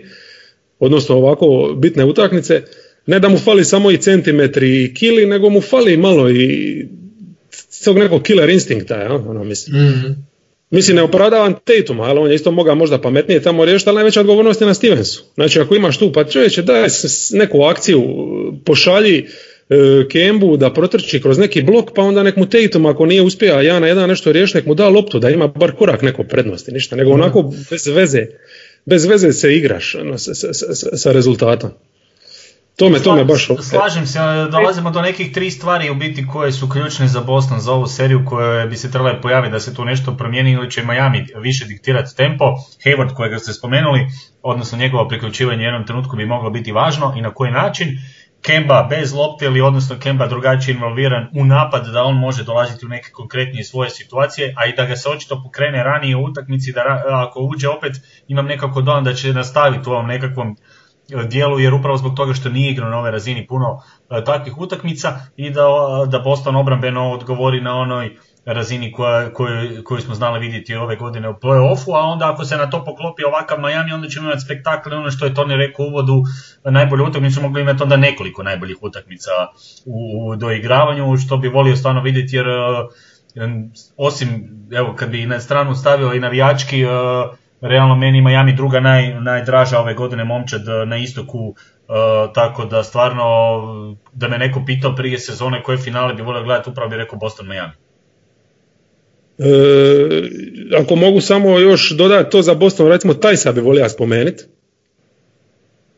[0.78, 2.62] odnosno ovako bitne utakmice,
[3.06, 6.86] ne da mu fali samo i centimetri i kili, nego mu fali malo i
[7.84, 9.82] tog nekog killer instinkta, ja, ono mislim.
[9.82, 10.35] mm
[10.70, 14.20] Mislim, ne opravdavam Tatum, ali on je isto mogao možda pametnije tamo riješiti, ali najveća
[14.20, 15.24] odgovornost je na Stevensu.
[15.34, 16.88] Znači, ako imaš tu, pa čovječe, daj
[17.32, 18.02] neku akciju,
[18.64, 19.24] pošalji e,
[20.08, 23.80] Kembu da protrči kroz neki blok, pa onda nek mu Tatum, ako nije uspija ja
[23.80, 26.96] na jedan nešto riješiti, nek mu da loptu, da ima bar korak neko prednosti, ništa,
[26.96, 28.26] nego onako bez veze,
[28.86, 31.70] bez veze se igraš ono, sa, sa, sa rezultatom.
[32.76, 33.48] To me, to me baš...
[33.62, 34.18] Slažem se,
[34.50, 38.24] dolazimo do nekih tri stvari u biti koje su ključne za Boston za ovu seriju
[38.26, 42.16] koje bi se trebale pojaviti da se tu nešto promijeni ili će Miami više diktirati
[42.16, 42.44] tempo.
[42.84, 44.06] Hayward kojega ste spomenuli,
[44.42, 47.88] odnosno njegovo priključivanje u jednom trenutku bi moglo biti važno i na koji način.
[48.42, 52.88] Kemba bez lopte ili odnosno Kemba drugačije involviran u napad da on može dolaziti u
[52.88, 57.02] neke konkretnije svoje situacije, a i da ga se očito pokrene ranije u utakmici da
[57.06, 57.92] ako uđe opet
[58.28, 60.56] imam nekako dojam da će nastaviti u ovom nekakvom
[61.28, 65.20] dijelu jer upravo zbog toga što nije igrao na ovoj razini puno e, takvih utakmica
[65.36, 65.62] i da,
[66.08, 71.28] da Boston obrambeno odgovori na onoj razini koja, koju, koju smo znali vidjeti ove godine
[71.28, 74.94] u play-offu, a onda ako se na to poklopi ovakav Miami, onda ćemo imati spektakl,
[74.94, 76.22] ono što je Toni rekao u uvodu,
[76.64, 79.30] najbolju utakmicu mogli imati onda nekoliko najboljih utakmica
[79.84, 82.52] u doigravanju, što bi volio stvarno vidjeti jer e,
[83.96, 84.28] osim,
[84.72, 86.86] evo kad bi na stranu stavio i navijački, e,
[87.68, 91.54] realno meni Miami druga naj, najdraža ove godine momčad e, na istoku,
[92.34, 93.24] tako da stvarno
[94.12, 97.48] da me neko pitao prije sezone koje finale bi volio gledati, upravo bi rekao Boston
[97.48, 97.72] Miami.
[99.38, 99.46] E,
[100.82, 104.44] ako mogu samo još dodati to za Boston, recimo Tajsa bi volio spomenuti.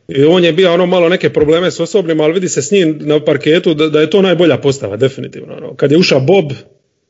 [0.08, 2.98] I on je bio ono malo neke probleme s osobnim, ali vidi se s njim
[3.00, 5.54] na parketu da, da je to najbolja postava, definitivno.
[5.54, 5.74] Ono.
[5.74, 6.52] Kad je ušao Bob,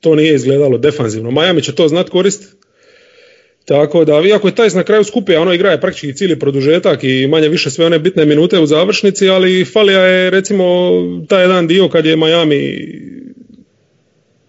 [0.01, 1.31] to nije izgledalo defanzivno.
[1.31, 2.68] Miami će to znat koristiti.
[3.69, 7.27] Tako da, iako je Tajs na kraju skupija, ono igra je praktički cijeli produžetak i
[7.27, 10.65] manje više sve one bitne minute u završnici, ali falija je recimo
[11.29, 12.89] taj jedan dio kad je Miami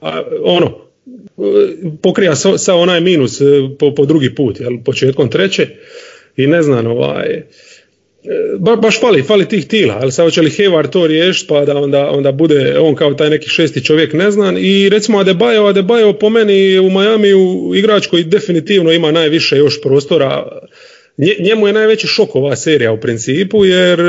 [0.01, 0.77] a, ono,
[2.01, 3.45] pokrija sa, onaj minus e,
[3.79, 5.67] po, po drugi put, jel, početkom treće
[6.37, 7.43] i ne znam, ovaj,
[8.59, 11.77] ba, baš fali, fali tih tila, ali sad hoće li Hayward to riješiti pa da
[11.77, 16.13] onda, onda bude on kao taj neki šesti čovjek ne znam i recimo Adebayo, Adebayo
[16.13, 20.59] po meni u Miami u igrač koji definitivno ima najviše još prostora,
[21.39, 23.99] njemu je najveći šok ova serija u principu jer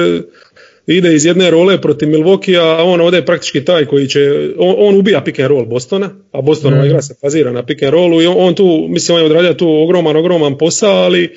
[0.86, 4.74] ide iz jedne role protiv Milvokija, a on ovdje je praktički taj koji će, on,
[4.78, 6.86] on ubija pick and roll Bostona, a Bostonova mm.
[6.86, 9.68] igra se fazira na pick and rollu i on, tu, mislim on je odradio tu
[9.68, 11.28] ogroman, ogroman posao, ali e,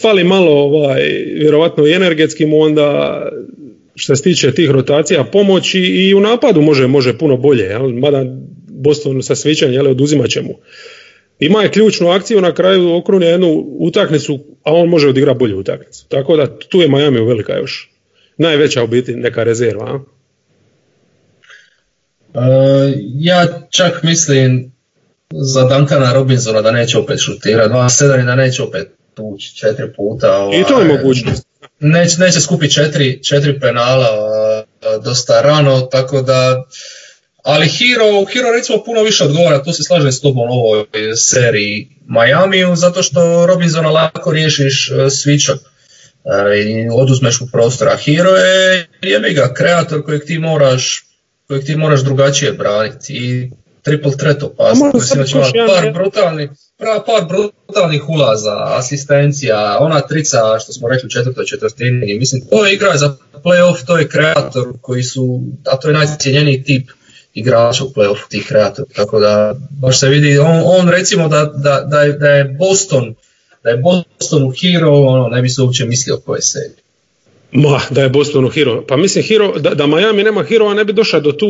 [0.00, 1.02] fali malo ovaj,
[1.34, 3.22] vjerovatno i energetski mu onda
[3.94, 7.88] što se tiče tih rotacija pomoći i u napadu može, može puno bolje, jel?
[7.92, 8.24] mada
[8.68, 10.54] Boston sa svićanjem oduzimat će mu
[11.38, 16.08] ima je ključnu akciju, na kraju okrune jednu utakmicu, a on može odigrati bolju utakmicu.
[16.08, 17.90] Tako da tu je Miami velika još.
[18.36, 19.84] Najveća u biti neka rezerva.
[19.84, 20.00] A?
[22.34, 24.72] Uh, ja čak mislim
[25.30, 29.92] za Duncana Robinsona da neće opet šutirati, dva sedam i da neće opet tući četiri
[29.96, 30.36] puta.
[30.36, 31.46] Ovaj, I to je mogućnost.
[31.80, 34.08] Neće, neće skupiti četiri, četiri penala
[35.04, 36.64] dosta rano, tako da
[37.42, 40.84] ali Hero, Hero recimo puno više odgovara, tu se slažem s tobom u ovoj
[41.16, 45.58] seriji Miami, zato što Robinsona lako riješiš e, svičak
[46.24, 47.96] e, i oduzmeš mu prostora.
[47.96, 51.04] Hero je je ga kreator kojeg ti moraš
[51.46, 53.50] kojeg ti moraš drugačije braniti i
[53.82, 54.90] triple threat opasno.
[54.94, 56.50] Mislim da par brutalnih,
[57.06, 62.18] par brutalnih ulaza, asistencija, ona trica što smo rekli u četvrtoj četvrtini.
[62.18, 66.62] Mislim, to je igra za playoff, to je kreator koji su, a to je najcijenjeniji
[66.62, 66.90] tip
[67.34, 68.88] igrača u playoffu tih kreatora.
[68.96, 73.14] Tako da baš se vidi, on, on recimo da, da, da, je, da je Boston
[73.64, 76.87] da je Boston u hero, ono, ne bi se uopće mislio o kojoj seriji.
[77.52, 78.84] Ma, da je Boston u hero.
[78.86, 81.48] Pa mislim, hero, da, da Miami nema hero, ne bi došao do tu,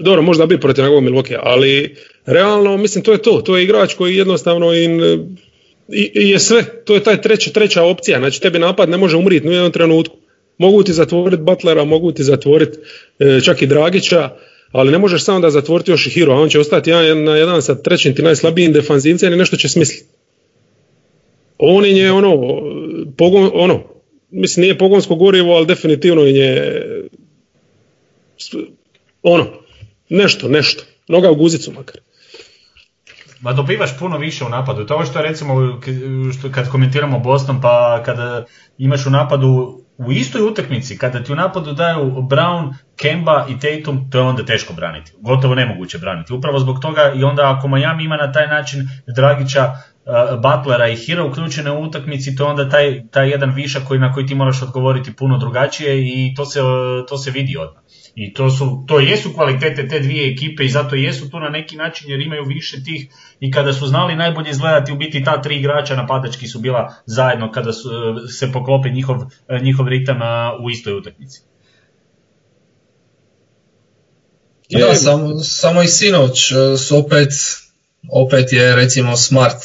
[0.00, 1.96] dobro, možda bi protiv njegovog Milwaukee, ali
[2.26, 3.40] realno, mislim, to je to.
[3.40, 5.00] To je igrač koji jednostavno in,
[5.88, 6.64] i, je sve.
[6.84, 8.18] To je taj treća, treća opcija.
[8.18, 10.16] Znači, tebi napad ne može umriti u jednom trenutku.
[10.58, 12.78] Mogu ti zatvoriti Butlera, mogu ti zatvoriti
[13.18, 14.30] e, čak i Dragića,
[14.72, 17.36] ali ne možeš samo da zatvoriti još i Hiro, a on će ostati jedan na
[17.36, 20.04] jedan sa trećim ti najslabijim defanzivcem i nešto će smisliti.
[21.58, 22.36] On je ono,
[23.16, 23.97] pogon, ono,
[24.30, 27.08] mislim nije pogonsko gorivo, ali definitivno je
[29.22, 29.46] ono,
[30.08, 30.84] nešto, nešto.
[31.08, 32.00] Noga u guzicu makar.
[33.40, 34.86] Ma dobivaš puno više u napadu.
[34.86, 35.80] To što je recimo
[36.54, 38.44] kad komentiramo Boston pa kada
[38.78, 44.10] imaš u napadu u istoj utakmici kada ti u napadu daju Brown, Kemba i Tatum,
[44.10, 45.12] to je onda teško braniti.
[45.20, 46.32] Gotovo nemoguće braniti.
[46.32, 50.96] Upravo zbog toga i onda ako Miami ima na taj način Dragića, uh, Butlera i
[50.96, 54.34] Hira uključene u utakmici, to je onda taj, taj jedan višak koji, na koji ti
[54.34, 56.60] moraš odgovoriti puno drugačije i to se,
[57.08, 57.82] to se vidi odmah.
[58.14, 61.76] I to, su, to jesu kvalitete te dvije ekipe i zato jesu tu na neki
[61.76, 63.08] način jer imaju više tih
[63.40, 67.52] i kada su znali najbolje izgledati u biti ta tri igrača napadački su bila zajedno
[67.52, 67.88] kada su,
[68.28, 69.16] se poklope njihov,
[69.62, 70.18] njihov ritam
[70.64, 71.40] u istoj utakmici.
[74.70, 77.28] Da, samo, samo i sinoć su opet,
[78.10, 79.62] opet je recimo Smart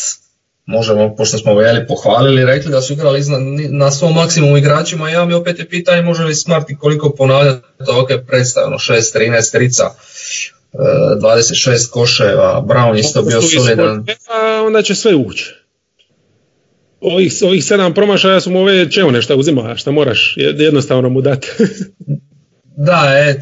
[0.66, 3.22] možemo, pošto smo Veli pohvalili, rekli da su igrali
[3.70, 8.78] na svom maksimumu igrači Miami, opet je pitanje može li Smarti koliko ponavljati ok, predstavljeno
[8.78, 9.84] 6-13 trica,
[10.74, 14.06] 26 koševa, Brown isto bio solidan.
[14.66, 15.54] Onda će sve ući.
[17.02, 21.48] Ovih, ovih sedam promašaja su mu ove čeo nešto uzima, šta moraš jednostavno mu dati.
[22.76, 23.36] Da, e,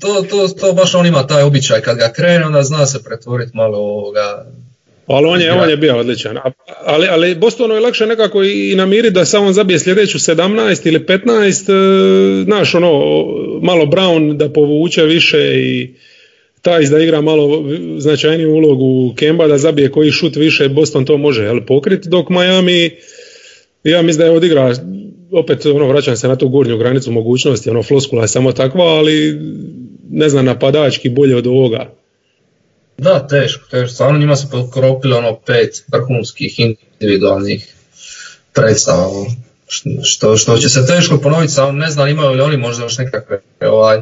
[0.00, 3.56] to, to, to baš on ima taj običaj, kad ga krene onda zna se pretvoriti
[3.56, 4.46] malo ovoga,
[5.06, 6.38] ali on je, on je bio odličan.
[6.84, 12.40] Ali, ali Bostonu je lakše nekako i namiriti da samo zabije sljedeću 17 ili 15,
[12.40, 12.92] e, znaš ono,
[13.62, 15.94] malo Brown da povuče više i
[16.62, 17.64] taj da igra malo
[17.98, 22.90] značajniju ulogu Kemba da zabije koji šut više, Boston to može jel, pokriti, dok Miami,
[23.84, 24.74] ja mislim da je odigra
[25.32, 29.40] opet ono, vraćam se na tu gornju granicu mogućnosti, ono floskula je samo takva, ali
[30.10, 31.92] ne znam napadački bolje od ovoga.
[32.98, 33.94] Da, teško, teško.
[33.94, 37.74] Stvarno njima se pokropilo ono pet vrhunskih individualnih
[38.52, 39.08] predstava.
[40.02, 43.38] Što, što će se teško ponoviti, samo ne znam imaju li oni možda još nekakve
[43.60, 44.00] ovaj,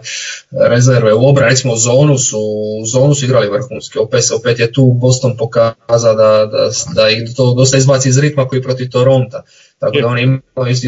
[0.69, 2.39] rezerve u obrani, recimo zonu su,
[2.87, 7.55] zonu su igrali vrhunski, opet, opet je tu Boston pokazao da, da, da ih to
[7.55, 9.43] dosta izbaci iz ritma koji protiv Toronta,
[9.79, 10.45] tako da oni imaju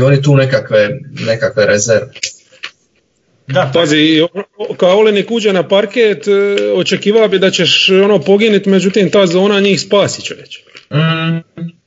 [0.06, 0.90] oni tu nekakve,
[1.26, 2.10] nekakve rezerve.
[3.46, 4.26] Da, Pazi,
[4.76, 9.60] kao Olenik uđe na parket, e, očekivao bi da ćeš ono poginiti, međutim ta zona
[9.60, 10.58] njih spasi čovječ.
[10.90, 11.81] Mm.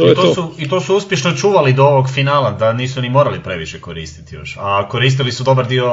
[0.00, 0.34] To I, je to, to.
[0.34, 4.34] Su, I to su uspješno čuvali do ovog finala, da nisu ni morali previše koristiti
[4.34, 4.56] još.
[4.60, 5.86] A koristili su dobar dio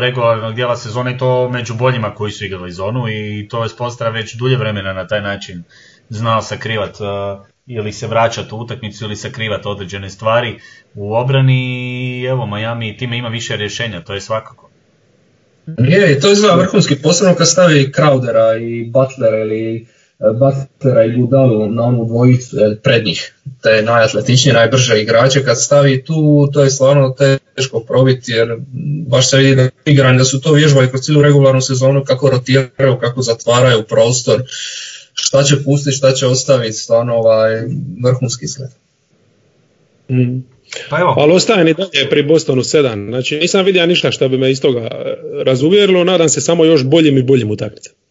[0.00, 4.08] regularnog dijela sezone i to među boljima koji su igrali zonu i to je Spolstra
[4.08, 5.62] već dulje vremena na taj način
[6.08, 7.06] znao sakrivat uh,
[7.66, 10.58] ili se vraćati u utakmicu ili sakrivati određene stvari
[10.94, 11.78] u obrani
[12.20, 14.70] i evo Miami time ima više rješenja, to je svakako.
[15.78, 19.86] Je, to izgleda vrhunski, posebno kad stavi Crowdera i Butlera ili
[20.18, 26.48] Butlera i Gudalu na onu dvojicu pred njih, te najatletičnije, najbrže igrače, kad stavi tu,
[26.52, 27.14] to je stvarno
[27.54, 28.56] teško probiti, jer
[29.06, 32.98] baš se vidi da igrani da su to vježbali kroz cijelu regularnu sezonu, kako rotiraju,
[33.00, 34.42] kako zatvaraju prostor,
[35.14, 37.62] šta će pustiti, šta će ostaviti, stvarno ovaj,
[38.04, 38.70] vrhunski izgled.
[40.10, 40.38] Mm.
[40.90, 41.14] Pa evo.
[41.16, 43.08] Ali ostaje ni dalje pri Bostonu 7.
[43.08, 44.88] Znači nisam vidio ništa što bi me iz toga
[45.44, 48.07] razuvjerilo, nadam se samo još boljim i boljim utakmicama.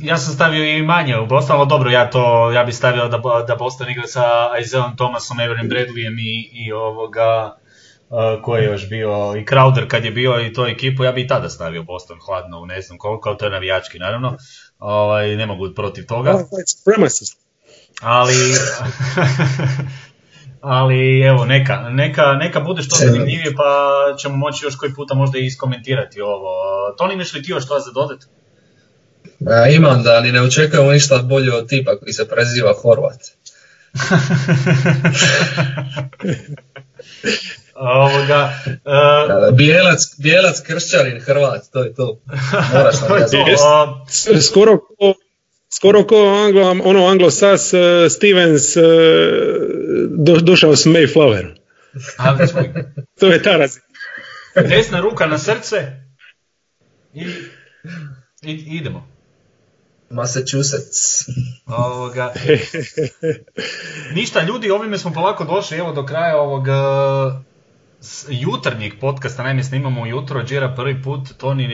[0.00, 3.20] Ja sam stavio i manje u Boston, ali dobro, ja to ja bih stavio da,
[3.46, 4.24] da Boston igra sa
[4.60, 7.56] Isaiah Thomasom, Everin Bradleyem i, i ovoga
[8.08, 11.24] uh, ko je još bio, i Crowder kad je bio i to ekipu, ja bih
[11.24, 14.36] i tada stavio Boston hladno u ne znam koliko, to je navijački naravno,
[14.78, 16.32] ovaj, ne mogu protiv toga.
[18.02, 18.34] Ali,
[20.60, 23.72] ali evo, neka, neka, neka bude što zanimljivije pa
[24.18, 26.50] ćemo moći još koji puta možda i iskomentirati ovo.
[26.98, 28.18] Toni, imaš li ti još što za dodat?
[29.40, 33.20] Ja, imam da ni ne očekujemo ništa bolje od tipa koji se preziva Horvat.
[37.74, 42.20] Ovoga, uh, bijelac, bijelac, kršćanin, Hrvat, to je to.
[42.72, 43.08] Moraš nam
[44.42, 45.14] Skoro ko,
[45.70, 47.80] skoro ko anglo, ono anglosas uh,
[48.10, 48.82] Stevens uh,
[50.10, 51.54] do, došao s Mayflower.
[53.20, 53.84] to je ta razina.
[54.68, 55.86] Desna ruka na srce
[57.14, 57.24] i,
[58.42, 59.17] i idemo.
[60.10, 61.28] Massachusetts.
[61.66, 62.32] Ovoga.
[64.14, 66.66] Ništa, ljudi, ovime smo polako došli evo do kraja ovog
[68.28, 71.68] jutarnjeg podcasta, naime snimamo ujutro, Džira prvi put, Toni,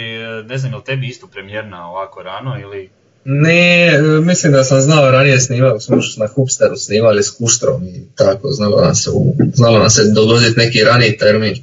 [0.49, 2.91] ne znam, je li tebi isto premjerna ovako rano ili...
[3.25, 8.49] Ne, mislim da sam znao ranije snimao, smo na Hupsteru snimali s Kuštrom i tako,
[8.51, 9.11] znalo nam se,
[9.55, 11.55] znalo nam se dogoditi neki raniji termin,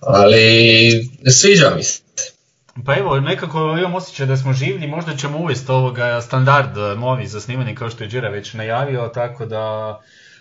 [0.00, 2.00] ali sviđa mi se.
[2.84, 7.40] Pa evo, nekako imam osjećaj da smo življi, možda ćemo uvesti ovoga standard novi za
[7.40, 9.98] snimanje kao što je Džira već najavio, tako da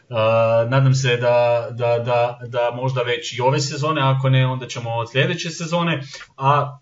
[0.10, 4.68] Uh, nadam se da, da, da, da možda već i ove sezone, ako ne onda
[4.68, 6.02] ćemo od sljedeće sezone,
[6.38, 6.78] a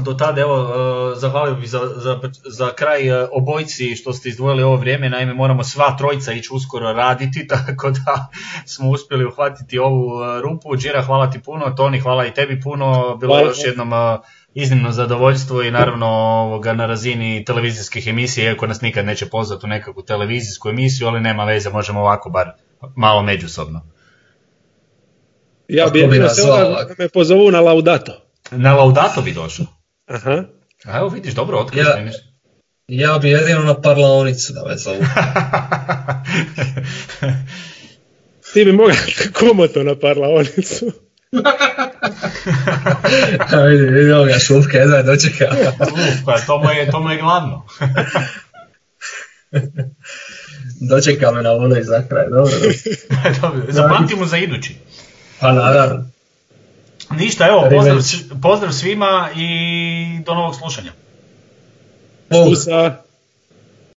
[0.00, 4.62] do tada evo uh, zahvalio bih za, za, za kraj uh, obojci što ste izdvojili
[4.62, 8.28] ovo vrijeme, naime moramo sva trojica ići uskoro raditi, tako da
[8.66, 10.76] smo uspjeli uhvatiti ovu rupu.
[10.76, 13.92] Đira hvala ti puno, Toni hvala i tebi puno, bilo je još jednom
[14.54, 19.68] iznimno zadovoljstvo i naravno ovoga, na razini televizijskih emisija, iako nas nikad neće pozvati u
[19.68, 22.50] nekakvu televizijsku emisiju, ali nema veze, možemo ovako bar
[22.96, 23.80] malo međusobno.
[25.68, 28.12] Ja bi bi se da me pozovu na Laudato.
[28.50, 29.66] Na Laudato bi došao?
[30.06, 30.44] Aha.
[30.84, 31.86] A evo vidiš, dobro otkriš.
[31.86, 32.10] Ja,
[32.88, 34.96] ja bi jedino na parlaonicu da me zovu.
[38.52, 38.96] Ti bi mogao
[39.40, 40.92] komoto na parlaonicu.
[43.52, 45.44] A vidi, vidi ovoga šufka, jedva je dočeka.
[46.26, 47.66] pa to mu je, to mu je glavno.
[50.80, 52.54] Dočeka me na volej za kraj, dobro.
[53.40, 54.76] Dobro, Zapamtimo za idući.
[55.40, 56.04] Pa naravno.
[57.10, 57.98] Ništa, evo, pozdrav,
[58.42, 59.48] pozdrav svima i
[60.26, 60.92] do novog slušanja.
[62.30, 62.48] Bog.